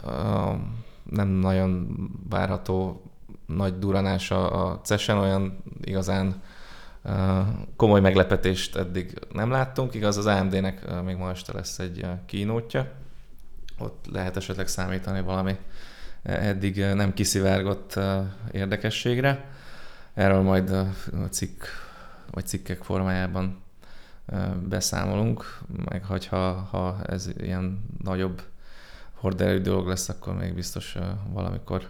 nem 1.10 1.28
nagyon 1.28 1.96
várható 2.28 3.02
nagy 3.56 3.78
duranás 3.78 4.30
a, 4.30 4.70
a 4.70 4.80
CES-en, 4.80 5.18
olyan 5.18 5.62
igazán 5.80 6.42
komoly 7.76 8.00
meglepetést 8.00 8.76
eddig 8.76 9.18
nem 9.32 9.50
láttunk. 9.50 9.94
Igaz, 9.94 10.16
az 10.16 10.26
AMD-nek 10.26 11.02
még 11.04 11.16
ma 11.16 11.30
este 11.30 11.52
lesz 11.52 11.78
egy 11.78 12.06
kínótja. 12.26 12.90
Ott 13.78 14.04
lehet 14.12 14.36
esetleg 14.36 14.68
számítani 14.68 15.20
valami 15.20 15.56
eddig 16.22 16.78
nem 16.78 17.14
kiszivárgott 17.14 18.00
érdekességre. 18.50 19.44
Erről 20.14 20.40
majd 20.40 20.70
a 20.70 20.86
cikk 21.30 21.62
vagy 22.30 22.46
cikkek 22.46 22.82
formájában 22.82 23.62
beszámolunk, 24.68 25.58
meg 25.84 26.04
hogyha 26.04 26.52
ha 26.52 26.96
ez 27.06 27.30
ilyen 27.36 27.84
nagyobb 28.04 28.42
horderejű 29.14 29.60
dolog 29.60 29.86
lesz, 29.86 30.08
akkor 30.08 30.34
még 30.34 30.54
biztos 30.54 30.96
valamikor 31.32 31.88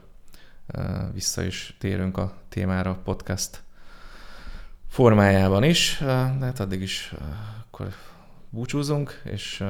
vissza 1.13 1.43
is 1.43 1.77
térünk 1.79 2.17
a 2.17 2.33
témára 2.49 3.01
podcast 3.05 3.63
formájában 4.89 5.65
is, 5.65 5.97
de 6.01 6.45
hát 6.45 6.61
addig 6.61 6.83
is 6.83 7.15
akkor 7.67 7.89
búcsúzunk, 8.51 9.21
és 9.25 9.65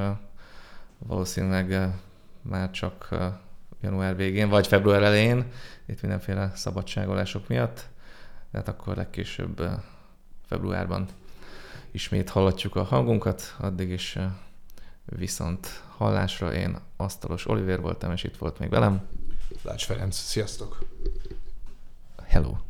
valószínűleg 0.98 1.94
már 2.42 2.70
csak 2.70 3.08
január 3.80 4.16
végén, 4.16 4.48
vagy 4.48 4.66
február 4.66 5.02
elején, 5.02 5.44
itt 5.86 6.00
mindenféle 6.00 6.52
szabadságolások 6.54 7.48
miatt, 7.48 7.86
de 8.50 8.58
hát 8.58 8.68
akkor 8.68 8.96
legkésőbb 8.96 9.62
februárban 10.46 11.06
ismét 11.90 12.30
hallatjuk 12.30 12.76
a 12.76 12.82
hangunkat, 12.82 13.56
addig 13.58 13.90
is 13.90 14.18
viszont 15.04 15.82
hallásra 15.96 16.54
én 16.54 16.78
Asztalos 16.96 17.46
Oliver 17.46 17.80
voltam, 17.80 18.12
és 18.12 18.24
itt 18.24 18.36
volt 18.36 18.58
még 18.58 18.70
velem. 18.70 19.08
Lács 19.68 19.84
Ferenc, 19.84 20.16
sziasztok! 20.16 20.78
Hello! 22.26 22.67